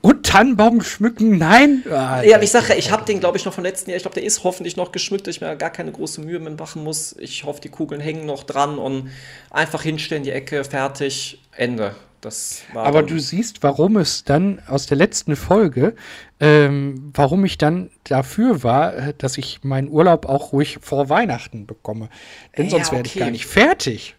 Und 0.00 0.26
Tannenbaum 0.26 0.82
schmücken? 0.82 1.38
Nein? 1.38 1.84
Ah, 1.88 2.22
Ja, 2.22 2.34
aber 2.34 2.44
ich 2.44 2.50
sage 2.50 2.70
ja, 2.70 2.74
ich 2.76 2.90
habe 2.90 3.04
den, 3.04 3.20
glaube 3.20 3.38
ich, 3.38 3.44
noch 3.44 3.54
vom 3.54 3.62
letzten 3.62 3.90
Jahr. 3.90 3.96
Ich 3.96 4.02
glaube, 4.02 4.14
der 4.14 4.24
ist 4.24 4.42
hoffentlich 4.42 4.76
noch 4.76 4.90
geschmückt, 4.90 5.26
dass 5.28 5.36
ich 5.36 5.40
mir 5.40 5.54
gar 5.56 5.70
keine 5.70 5.92
große 5.92 6.20
Mühe 6.20 6.40
mehr 6.40 6.52
machen 6.52 6.82
muss. 6.82 7.14
Ich 7.18 7.44
hoffe, 7.44 7.60
die 7.60 7.68
Kugeln 7.68 8.00
hängen 8.00 8.26
noch 8.26 8.42
dran 8.42 8.78
und 8.78 9.10
einfach 9.50 9.82
hinstellen, 9.82 10.24
die 10.24 10.32
Ecke, 10.32 10.64
fertig, 10.64 11.40
Ende. 11.56 11.94
Das 12.20 12.62
war. 12.72 12.84
Aber 12.86 13.02
du 13.02 13.18
siehst, 13.18 13.64
warum 13.64 13.96
es 13.96 14.22
dann 14.22 14.62
aus 14.68 14.86
der 14.86 14.96
letzten 14.96 15.34
Folge, 15.34 15.94
ähm, 16.38 17.10
warum 17.14 17.44
ich 17.44 17.58
dann 17.58 17.90
dafür 18.04 18.62
war, 18.62 18.94
äh, 18.94 19.14
dass 19.18 19.38
ich 19.38 19.64
meinen 19.64 19.88
Urlaub 19.88 20.26
auch 20.26 20.52
ruhig 20.52 20.78
vor 20.80 21.08
Weihnachten 21.08 21.66
bekomme. 21.66 22.08
Denn 22.56 22.66
Ja, 22.66 22.70
sonst 22.70 22.92
werde 22.92 23.08
ich 23.08 23.16
gar 23.16 23.30
nicht 23.30 23.46
fertig. 23.46 24.14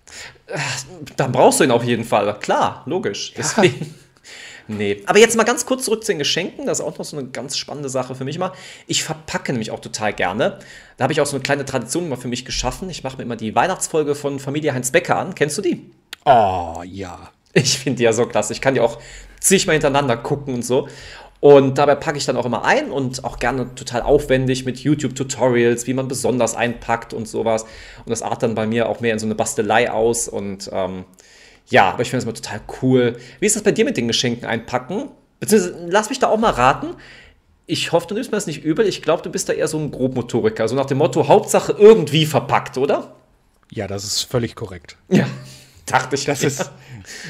Dann 1.15 1.32
brauchst 1.32 1.62
du 1.62 1.63
ihn 1.63 1.71
auf 1.71 1.84
jeden 1.86 2.03
Fall. 2.03 2.38
Klar, 2.39 2.84
logisch. 2.86 3.34
Deswegen. 3.38 3.95
Nee. 4.67 5.04
Aber 5.06 5.19
jetzt 5.19 5.36
mal 5.36 5.43
ganz 5.43 5.65
kurz 5.65 5.86
zurück 5.86 6.04
zu 6.04 6.12
den 6.12 6.19
Geschenken. 6.19 6.65
Das 6.65 6.80
ist 6.80 6.86
auch 6.86 6.97
noch 6.97 7.06
so 7.06 7.17
eine 7.17 7.28
ganz 7.28 7.58
spannende 7.58 7.89
Sache 7.89 8.15
für 8.15 8.23
mich 8.23 8.39
mal. 8.39 8.52
Ich 8.88 9.04
verpacke 9.04 9.52
nämlich 9.52 9.71
auch 9.71 9.80
total 9.80 10.13
gerne. 10.13 10.60
Da 10.97 11.04
habe 11.04 11.13
ich 11.13 11.21
auch 11.21 11.26
so 11.26 11.36
eine 11.36 11.43
kleine 11.43 11.65
Tradition 11.65 12.10
mal 12.10 12.17
für 12.17 12.28
mich 12.28 12.45
geschaffen. 12.45 12.89
Ich 12.89 13.04
mache 13.04 13.17
mir 13.17 13.23
immer 13.23 13.36
die 13.36 13.56
Weihnachtsfolge 13.56 14.15
von 14.15 14.39
Familie 14.39 14.73
Heinz 14.73 14.91
Becker 14.91 15.17
an. 15.17 15.36
Kennst 15.36 15.58
du 15.58 15.62
die? 15.62 15.91
Oh, 16.26 16.82
ja. 16.86 17.32
Ich 17.54 17.78
finde 17.78 17.97
die 17.97 18.04
ja 18.04 18.13
so 18.13 18.26
klasse. 18.26 18.54
Ich 18.54 18.62
kann 18.62 18.73
die 18.73 18.80
auch 18.80 18.99
zigmal 19.39 19.76
hintereinander 19.76 20.17
gucken 20.17 20.56
und 20.56 20.65
so. 20.65 20.88
Und 21.39 21.78
dabei 21.78 21.95
packe 21.95 22.17
ich 22.17 22.26
dann 22.26 22.38
auch 22.38 22.45
immer 22.45 22.63
ein 22.63 22.89
und 22.89 23.26
auch 23.26 23.38
gerne 23.38 23.76
total 23.76 24.02
aufwendig 24.02 24.63
mit 24.63 24.80
YouTube-Tutorials, 24.80 25.88
wie 25.88 25.93
man 25.93 26.08
besonders 26.08 26.56
einpackt 26.56 27.13
und 27.13 27.28
sowas. 27.28 27.63
Und 28.06 28.10
das 28.10 28.21
artet 28.21 28.43
dann 28.43 28.56
bei 28.56 28.65
mir 28.65 28.88
auch 28.88 29.02
mehr 29.02 29.12
in 29.12 29.19
so 29.19 29.26
eine 29.26 29.36
Bastelei 29.36 29.91
aus. 29.91 30.30
Und 30.30 30.69
ähm, 30.71 31.04
ja, 31.69 31.89
aber 31.89 32.02
ich 32.02 32.10
finde 32.10 32.26
das 32.26 32.26
immer 32.26 32.34
total 32.34 32.62
cool. 32.82 33.17
Wie 33.39 33.45
ist 33.45 33.56
das 33.56 33.63
bei 33.63 33.71
dir 33.71 33.86
mit 33.86 33.97
den 33.97 34.08
Geschenken 34.08 34.45
einpacken? 34.45 35.10
Beziehungsweise, 35.39 35.88
lass 35.89 36.10
mich 36.10 36.19
da 36.19 36.28
auch 36.28 36.38
mal 36.38 36.52
raten. 36.52 36.95
Ich 37.65 37.91
hoffe, 37.91 38.08
du 38.08 38.13
nimmst 38.15 38.32
mir 38.32 38.38
das 38.38 38.47
nicht 38.47 38.63
übel. 38.63 38.86
Ich 38.86 39.02
glaube, 39.02 39.23
du 39.23 39.30
bist 39.30 39.47
da 39.49 39.54
eher 39.54 39.67
so 39.67 39.78
ein 39.78 39.91
Grobmotoriker. 39.91 40.67
So 40.67 40.76
nach 40.76 40.86
dem 40.86 40.97
Motto, 40.97 41.28
Hauptsache 41.28 41.73
irgendwie 41.78 42.26
verpackt, 42.26 42.78
oder? 42.78 43.15
Ja, 43.71 43.88
das 43.88 44.04
ist 44.04 44.21
völlig 44.21 44.56
korrekt. 44.56 44.97
Ja. 45.10 45.26
Dachte 45.86 46.15
ich. 46.15 46.26
Das 46.26 46.41
mir. 46.41 46.47
ist, 46.47 46.71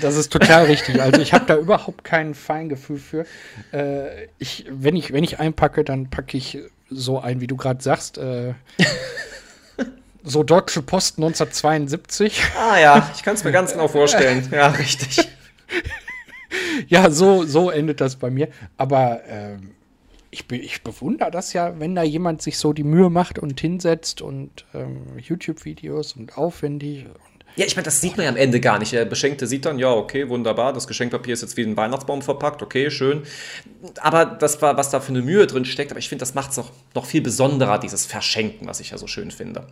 das 0.02 0.16
ist 0.16 0.32
total 0.32 0.66
richtig. 0.66 1.02
Also 1.02 1.22
ich 1.22 1.34
habe 1.34 1.46
da 1.46 1.58
überhaupt 1.58 2.04
kein 2.04 2.34
Feingefühl 2.36 2.98
für. 2.98 3.26
Äh, 3.72 4.28
ich, 4.38 4.66
wenn, 4.70 4.96
ich, 4.96 5.12
wenn 5.12 5.24
ich 5.24 5.40
einpacke, 5.40 5.84
dann 5.84 6.10
packe 6.10 6.38
ich 6.38 6.60
so 6.90 7.20
ein, 7.20 7.42
wie 7.42 7.48
du 7.48 7.56
gerade 7.56 7.82
sagst. 7.82 8.18
Äh, 8.18 8.54
so 10.24 10.44
Deutsche 10.44 10.82
Post 10.82 11.18
1972. 11.18 12.42
Ah 12.58 12.80
ja, 12.80 13.12
ich 13.16 13.24
kann 13.24 13.36
es 13.36 13.44
mir 13.44 13.52
ganz 13.52 13.74
genau 13.74 13.88
vorstellen. 13.88 14.48
Ja, 14.52 14.68
richtig. 14.68 15.28
Ja, 16.88 17.10
so, 17.10 17.44
so 17.46 17.70
endet 17.70 18.00
das 18.02 18.16
bei 18.16 18.30
mir. 18.30 18.48
Aber 18.78 19.22
ähm, 19.28 19.72
ich, 20.32 20.48
be 20.48 20.58
ich 20.58 20.84
bewundere 20.84 21.32
das 21.32 21.54
ja, 21.54 21.80
wenn 21.80 21.96
da 21.96 22.04
jemand 22.04 22.42
sich 22.42 22.58
so 22.58 22.74
die 22.74 22.84
Mühe 22.84 23.10
macht 23.10 23.40
und 23.40 23.60
hinsetzt 23.60 24.22
und 24.22 24.66
ähm, 24.74 25.04
YouTube-Videos 25.20 26.14
und 26.14 26.38
aufwendig. 26.38 27.06
Und 27.06 27.46
Ja, 27.56 27.66
ich 27.66 27.76
meine, 27.76 27.86
das 27.86 28.02
sieht 28.02 28.18
man 28.18 28.26
ja 28.26 28.30
am 28.32 28.38
Ende 28.38 28.60
gar 28.60 28.80
nicht. 28.80 28.92
Der 28.94 29.06
Beschenkte 29.06 29.48
sieht 29.48 29.66
dann, 29.66 29.80
ja, 29.80 29.92
okay, 29.92 30.30
wunderbar, 30.30 30.74
das 30.74 30.88
Geschenkpapier 30.88 31.34
ist 31.34 31.42
jetzt 31.42 31.58
wie 31.58 31.64
ein 31.64 31.78
Weihnachtsbaum 31.78 32.22
verpackt, 32.22 32.62
okay, 32.62 32.90
schön. 32.90 33.24
Aber 34.00 34.26
das 34.26 34.62
war, 34.62 34.78
was 34.78 34.90
da 34.90 35.00
für 35.00 35.10
eine 35.10 35.22
Mühe 35.22 35.46
drin 35.48 35.66
steckt, 35.66 35.92
aber 35.92 36.00
ich 36.00 36.10
finde, 36.10 36.22
das 36.22 36.34
macht 36.34 36.52
es 36.52 36.60
auch 36.60 36.72
noch 36.96 37.06
viel 37.06 37.22
besonderer, 37.22 37.78
dieses 37.80 38.06
Verschenken, 38.06 38.68
was 38.68 38.80
ich 38.80 38.92
ja 38.92 38.98
so 38.98 39.08
schön 39.08 39.32
finde. 39.32 39.68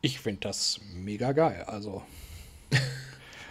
Ich 0.00 0.20
finde 0.20 0.40
das 0.42 0.80
mega 0.94 1.32
geil. 1.32 1.64
Also. 1.66 2.02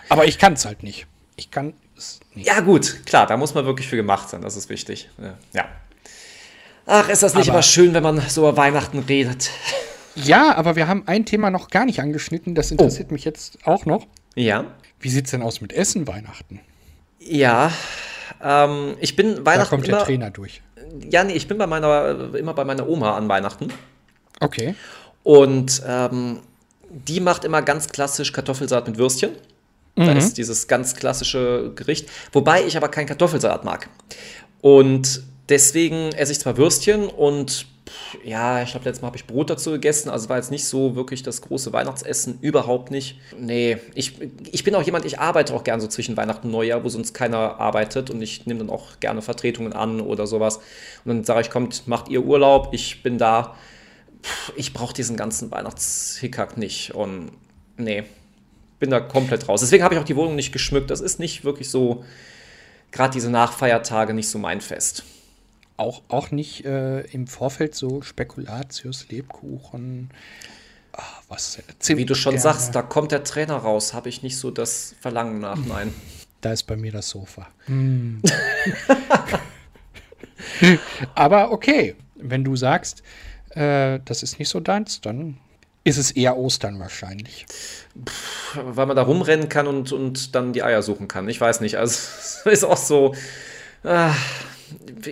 Aber 0.09 0.25
ich 0.25 0.39
kann 0.39 0.53
es 0.53 0.65
halt 0.65 0.83
nicht. 0.83 1.07
Ich 1.35 1.51
kann 1.51 1.73
es 1.97 2.19
nicht. 2.33 2.47
Ja, 2.47 2.61
gut, 2.61 3.05
klar, 3.05 3.27
da 3.27 3.37
muss 3.37 3.53
man 3.53 3.65
wirklich 3.65 3.87
für 3.87 3.95
gemacht 3.95 4.29
sein, 4.29 4.41
das 4.41 4.55
ist 4.55 4.69
wichtig. 4.69 5.09
Ja. 5.53 5.67
Ach, 6.85 7.09
ist 7.09 7.21
das 7.21 7.33
nicht 7.33 7.49
aber, 7.49 7.57
immer 7.57 7.63
schön, 7.63 7.93
wenn 7.93 8.03
man 8.03 8.21
so 8.21 8.41
über 8.41 8.55
Weihnachten 8.55 8.99
redet? 8.99 9.51
Ja, 10.15 10.55
aber 10.55 10.75
wir 10.75 10.87
haben 10.87 11.03
ein 11.05 11.25
Thema 11.25 11.51
noch 11.51 11.69
gar 11.69 11.85
nicht 11.85 11.99
angeschnitten, 11.99 12.55
das 12.55 12.71
interessiert 12.71 13.09
oh. 13.09 13.13
mich 13.13 13.25
jetzt 13.25 13.59
auch 13.65 13.85
noch. 13.85 14.07
Ja. 14.35 14.65
Wie 14.99 15.09
sieht 15.09 15.25
es 15.25 15.31
denn 15.31 15.41
aus 15.41 15.61
mit 15.61 15.73
Essen 15.73 16.07
Weihnachten? 16.07 16.61
Ja, 17.19 17.71
ähm, 18.41 18.95
ich 18.99 19.15
bin 19.15 19.45
Weihnachten. 19.45 19.59
Da 19.59 19.65
kommt 19.65 19.87
der 19.87 19.99
Trainer 19.99 20.31
durch. 20.31 20.61
Ja, 21.09 21.23
nee, 21.23 21.33
ich 21.33 21.47
bin 21.47 21.57
bei 21.57 21.67
meiner, 21.67 22.33
immer 22.33 22.53
bei 22.53 22.63
meiner 22.63 22.87
Oma 22.87 23.15
an 23.17 23.27
Weihnachten. 23.27 23.71
Okay. 24.39 24.75
Und 25.27 25.81
ähm, 25.85 26.39
die 26.89 27.19
macht 27.19 27.43
immer 27.43 27.61
ganz 27.61 27.89
klassisch 27.89 28.31
Kartoffelsalat 28.31 28.87
mit 28.87 28.97
Würstchen. 28.97 29.31
Mhm. 29.97 30.05
Da 30.05 30.13
ist 30.13 30.37
dieses 30.37 30.69
ganz 30.69 30.95
klassische 30.95 31.73
Gericht. 31.75 32.07
Wobei 32.31 32.63
ich 32.65 32.77
aber 32.77 32.87
keinen 32.87 33.07
Kartoffelsalat 33.07 33.65
mag. 33.65 33.89
Und 34.61 35.21
deswegen 35.49 36.13
esse 36.13 36.31
ich 36.31 36.39
zwar 36.39 36.55
Würstchen 36.55 37.07
und 37.07 37.65
ja, 38.23 38.63
ich 38.63 38.71
glaube, 38.71 38.85
letztes 38.85 39.01
Mal 39.01 39.07
habe 39.07 39.17
ich 39.17 39.27
Brot 39.27 39.49
dazu 39.49 39.71
gegessen. 39.71 40.09
Also 40.09 40.29
war 40.29 40.37
jetzt 40.37 40.49
nicht 40.49 40.65
so 40.65 40.95
wirklich 40.95 41.23
das 41.23 41.41
große 41.41 41.73
Weihnachtsessen. 41.73 42.37
Überhaupt 42.39 42.89
nicht. 42.89 43.19
Nee, 43.37 43.79
ich, 43.95 44.13
ich 44.49 44.63
bin 44.63 44.75
auch 44.75 44.83
jemand, 44.83 45.03
ich 45.03 45.19
arbeite 45.19 45.53
auch 45.53 45.65
gern 45.65 45.81
so 45.81 45.87
zwischen 45.87 46.15
Weihnachten 46.15 46.47
und 46.47 46.53
Neujahr, 46.53 46.85
wo 46.85 46.89
sonst 46.89 47.13
keiner 47.13 47.59
arbeitet. 47.59 48.09
Und 48.09 48.21
ich 48.21 48.45
nehme 48.45 48.59
dann 48.59 48.69
auch 48.69 49.01
gerne 49.01 49.21
Vertretungen 49.21 49.73
an 49.73 49.99
oder 49.99 50.25
sowas. 50.25 50.57
Und 51.03 51.07
dann 51.07 51.23
sage 51.25 51.41
ich, 51.41 51.49
kommt, 51.49 51.85
macht 51.85 52.07
ihr 52.07 52.23
Urlaub, 52.23 52.69
ich 52.71 53.03
bin 53.03 53.17
da. 53.17 53.57
Ich 54.55 54.73
brauche 54.73 54.93
diesen 54.93 55.17
ganzen 55.17 55.51
Weihnachtshickhack 55.51 56.57
nicht. 56.57 56.93
Und 56.93 57.31
nee, 57.77 58.03
bin 58.79 58.89
da 58.89 58.99
komplett 58.99 59.47
raus. 59.47 59.61
Deswegen 59.61 59.83
habe 59.83 59.95
ich 59.95 59.99
auch 59.99 60.05
die 60.05 60.15
Wohnung 60.15 60.35
nicht 60.35 60.51
geschmückt. 60.51 60.89
Das 60.89 61.01
ist 61.01 61.19
nicht 61.19 61.43
wirklich 61.43 61.69
so, 61.69 62.03
gerade 62.91 63.13
diese 63.13 63.29
Nachfeiertage, 63.29 64.13
nicht 64.13 64.29
so 64.29 64.37
mein 64.39 64.61
Fest 64.61 65.03
auch, 65.77 66.01
auch 66.09 66.31
nicht 66.31 66.65
äh, 66.65 67.01
im 67.01 67.27
Vorfeld 67.27 67.75
so 67.75 68.01
Spekulatius, 68.01 69.07
Lebkuchen, 69.09 70.09
ach, 70.91 71.21
was 71.29 71.59
Wie 71.85 72.05
du 72.05 72.15
schon 72.15 72.31
gerne. 72.31 72.41
sagst, 72.41 72.75
da 72.75 72.81
kommt 72.81 73.11
der 73.11 73.23
Trainer 73.23 73.57
raus, 73.57 73.93
habe 73.93 74.09
ich 74.09 74.23
nicht 74.23 74.37
so 74.37 74.51
das 74.51 74.95
Verlangen 74.99 75.39
nach, 75.39 75.57
nein. 75.65 75.93
Da 76.41 76.51
ist 76.51 76.63
bei 76.63 76.75
mir 76.75 76.91
das 76.91 77.09
Sofa. 77.09 77.47
Hm. 77.65 78.21
Aber 81.15 81.51
okay, 81.51 81.95
wenn 82.13 82.43
du 82.43 82.55
sagst, 82.55 83.01
äh, 83.57 83.99
das 84.05 84.23
ist 84.23 84.39
nicht 84.39 84.49
so 84.49 84.59
deins, 84.59 85.01
dann 85.01 85.37
ist 85.83 85.97
es 85.97 86.11
eher 86.11 86.37
Ostern 86.37 86.79
wahrscheinlich. 86.79 87.45
Pff, 88.05 88.59
weil 88.61 88.85
man 88.85 88.95
da 88.95 89.03
rumrennen 89.03 89.49
kann 89.49 89.67
und, 89.67 89.91
und 89.91 90.35
dann 90.35 90.53
die 90.53 90.61
Eier 90.61 90.81
suchen 90.81 91.07
kann. 91.07 91.27
Ich 91.29 91.39
weiß 91.39 91.61
nicht. 91.61 91.77
Also 91.77 91.99
ist 92.49 92.63
auch 92.63 92.77
so. 92.77 93.15
Äh, 93.83 94.09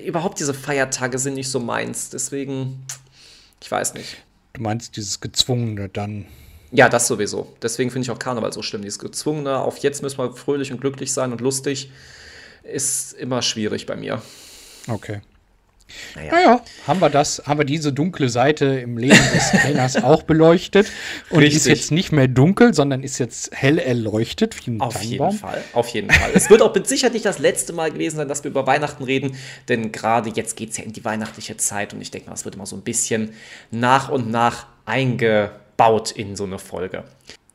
überhaupt 0.05 0.39
diese 0.39 0.53
Feiertage 0.53 1.17
sind 1.17 1.36
nicht 1.36 1.49
so 1.49 1.60
meins. 1.60 2.10
Deswegen, 2.10 2.86
ich 3.62 3.71
weiß 3.71 3.93
nicht. 3.93 4.17
Du 4.53 4.62
meinst 4.62 4.95
dieses 4.95 5.21
Gezwungene 5.21 5.89
dann? 5.89 6.25
Ja, 6.71 6.89
das 6.89 7.08
sowieso. 7.08 7.55
Deswegen 7.62 7.89
finde 7.89 8.05
ich 8.05 8.12
auch 8.12 8.19
Karneval 8.19 8.51
so 8.51 8.62
schlimm. 8.62 8.81
Dieses 8.81 8.99
Gezwungene, 8.99 9.60
auf 9.60 9.77
jetzt 9.77 10.01
müssen 10.01 10.17
wir 10.17 10.34
fröhlich 10.34 10.71
und 10.73 10.81
glücklich 10.81 11.13
sein 11.13 11.31
und 11.31 11.39
lustig, 11.39 11.89
ist 12.63 13.13
immer 13.13 13.41
schwierig 13.41 13.86
bei 13.86 13.95
mir. 13.95 14.21
Okay. 14.88 15.21
Naja. 16.15 16.31
naja, 16.31 16.61
haben 16.87 16.99
wir 16.99 17.09
das, 17.09 17.43
haben 17.45 17.59
wir 17.59 17.65
diese 17.65 17.93
dunkle 17.93 18.29
Seite 18.29 18.65
im 18.65 18.97
Leben 18.97 19.19
des 19.33 19.51
Trainers 19.61 19.95
auch 20.03 20.23
beleuchtet 20.23 20.91
und 21.29 21.39
Richtig. 21.39 21.57
ist 21.57 21.65
jetzt 21.67 21.91
nicht 21.91 22.11
mehr 22.11 22.27
dunkel, 22.27 22.73
sondern 22.73 23.03
ist 23.03 23.19
jetzt 23.19 23.55
hell 23.55 23.77
erleuchtet 23.77 24.65
wie 24.65 24.71
ein 24.71 24.81
Auf 24.81 24.95
Tannenbaum. 24.95 25.29
jeden 25.29 25.39
Fall, 25.39 25.63
auf 25.73 25.87
jeden 25.89 26.09
Fall. 26.09 26.31
es 26.33 26.49
wird 26.49 26.61
auch 26.61 26.73
mit 26.73 26.87
Sicherheit 26.87 27.13
nicht 27.13 27.25
das 27.25 27.39
letzte 27.39 27.73
Mal 27.73 27.91
gewesen 27.91 28.17
sein, 28.17 28.27
dass 28.27 28.43
wir 28.43 28.51
über 28.51 28.65
Weihnachten 28.65 29.03
reden, 29.03 29.35
denn 29.69 29.91
gerade 29.91 30.29
jetzt 30.31 30.57
geht 30.57 30.71
es 30.71 30.77
ja 30.77 30.83
in 30.83 30.93
die 30.93 31.05
weihnachtliche 31.05 31.57
Zeit 31.57 31.93
und 31.93 32.01
ich 32.01 32.11
denke 32.11 32.29
mal, 32.29 32.33
es 32.33 32.45
wird 32.45 32.55
immer 32.55 32.65
so 32.65 32.75
ein 32.75 32.81
bisschen 32.81 33.33
nach 33.71 34.09
und 34.09 34.29
nach 34.31 34.65
eingebaut 34.85 36.11
in 36.11 36.35
so 36.35 36.45
eine 36.45 36.59
Folge. 36.59 37.03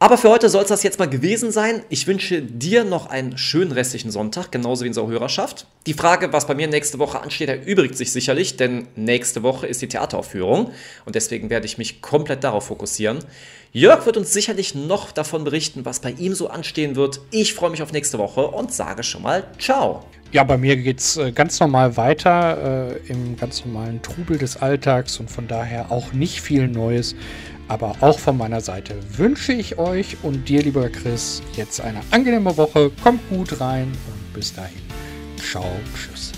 Aber 0.02 0.16
für 0.16 0.30
heute 0.30 0.48
soll 0.48 0.62
es 0.62 0.68
das 0.68 0.82
jetzt 0.82 0.98
mal 0.98 1.10
gewesen 1.10 1.52
sein. 1.52 1.82
Ich 1.90 2.06
wünsche 2.06 2.40
dir 2.40 2.84
noch 2.84 3.10
einen 3.10 3.36
schönen 3.36 3.70
restlichen 3.70 4.10
Sonntag, 4.10 4.50
genauso 4.50 4.82
wie 4.84 4.88
unsere 4.88 5.06
Hörerschaft. 5.08 5.66
Die 5.86 5.92
Frage, 5.92 6.32
was 6.32 6.46
bei 6.46 6.54
mir 6.54 6.68
nächste 6.68 6.98
Woche 6.98 7.20
ansteht, 7.20 7.50
erübrigt 7.50 7.98
sich 7.98 8.10
sicherlich, 8.10 8.56
denn 8.56 8.86
nächste 8.96 9.42
Woche 9.42 9.66
ist 9.66 9.82
die 9.82 9.88
Theateraufführung 9.88 10.70
und 11.04 11.16
deswegen 11.16 11.50
werde 11.50 11.66
ich 11.66 11.76
mich 11.76 12.00
komplett 12.00 12.44
darauf 12.44 12.68
fokussieren. 12.68 13.18
Jörg 13.72 14.06
wird 14.06 14.16
uns 14.16 14.32
sicherlich 14.32 14.74
noch 14.74 15.12
davon 15.12 15.44
berichten, 15.44 15.84
was 15.84 16.00
bei 16.00 16.12
ihm 16.12 16.34
so 16.34 16.48
anstehen 16.48 16.96
wird. 16.96 17.20
Ich 17.30 17.52
freue 17.52 17.68
mich 17.68 17.82
auf 17.82 17.92
nächste 17.92 18.16
Woche 18.18 18.46
und 18.46 18.72
sage 18.72 19.02
schon 19.02 19.20
mal 19.20 19.44
Ciao. 19.58 20.06
Ja, 20.32 20.44
bei 20.44 20.56
mir 20.56 20.76
geht 20.76 21.00
es 21.00 21.16
äh, 21.16 21.32
ganz 21.32 21.58
normal 21.58 21.96
weiter 21.96 22.94
äh, 23.06 23.10
im 23.10 23.36
ganz 23.36 23.64
normalen 23.64 24.00
Trubel 24.00 24.38
des 24.38 24.56
Alltags 24.56 25.18
und 25.18 25.28
von 25.28 25.48
daher 25.48 25.90
auch 25.90 26.12
nicht 26.12 26.40
viel 26.40 26.68
Neues. 26.68 27.16
Aber 27.70 27.94
auch 28.00 28.18
von 28.18 28.36
meiner 28.36 28.60
Seite 28.60 28.96
wünsche 29.16 29.52
ich 29.52 29.78
euch 29.78 30.16
und 30.24 30.48
dir, 30.48 30.60
lieber 30.60 30.88
Chris, 30.88 31.40
jetzt 31.54 31.80
eine 31.80 32.00
angenehme 32.10 32.56
Woche. 32.56 32.90
Kommt 33.00 33.20
gut 33.28 33.60
rein 33.60 33.92
und 34.08 34.34
bis 34.34 34.52
dahin. 34.52 34.80
Ciao, 35.36 35.64
tschüss. 35.94 36.29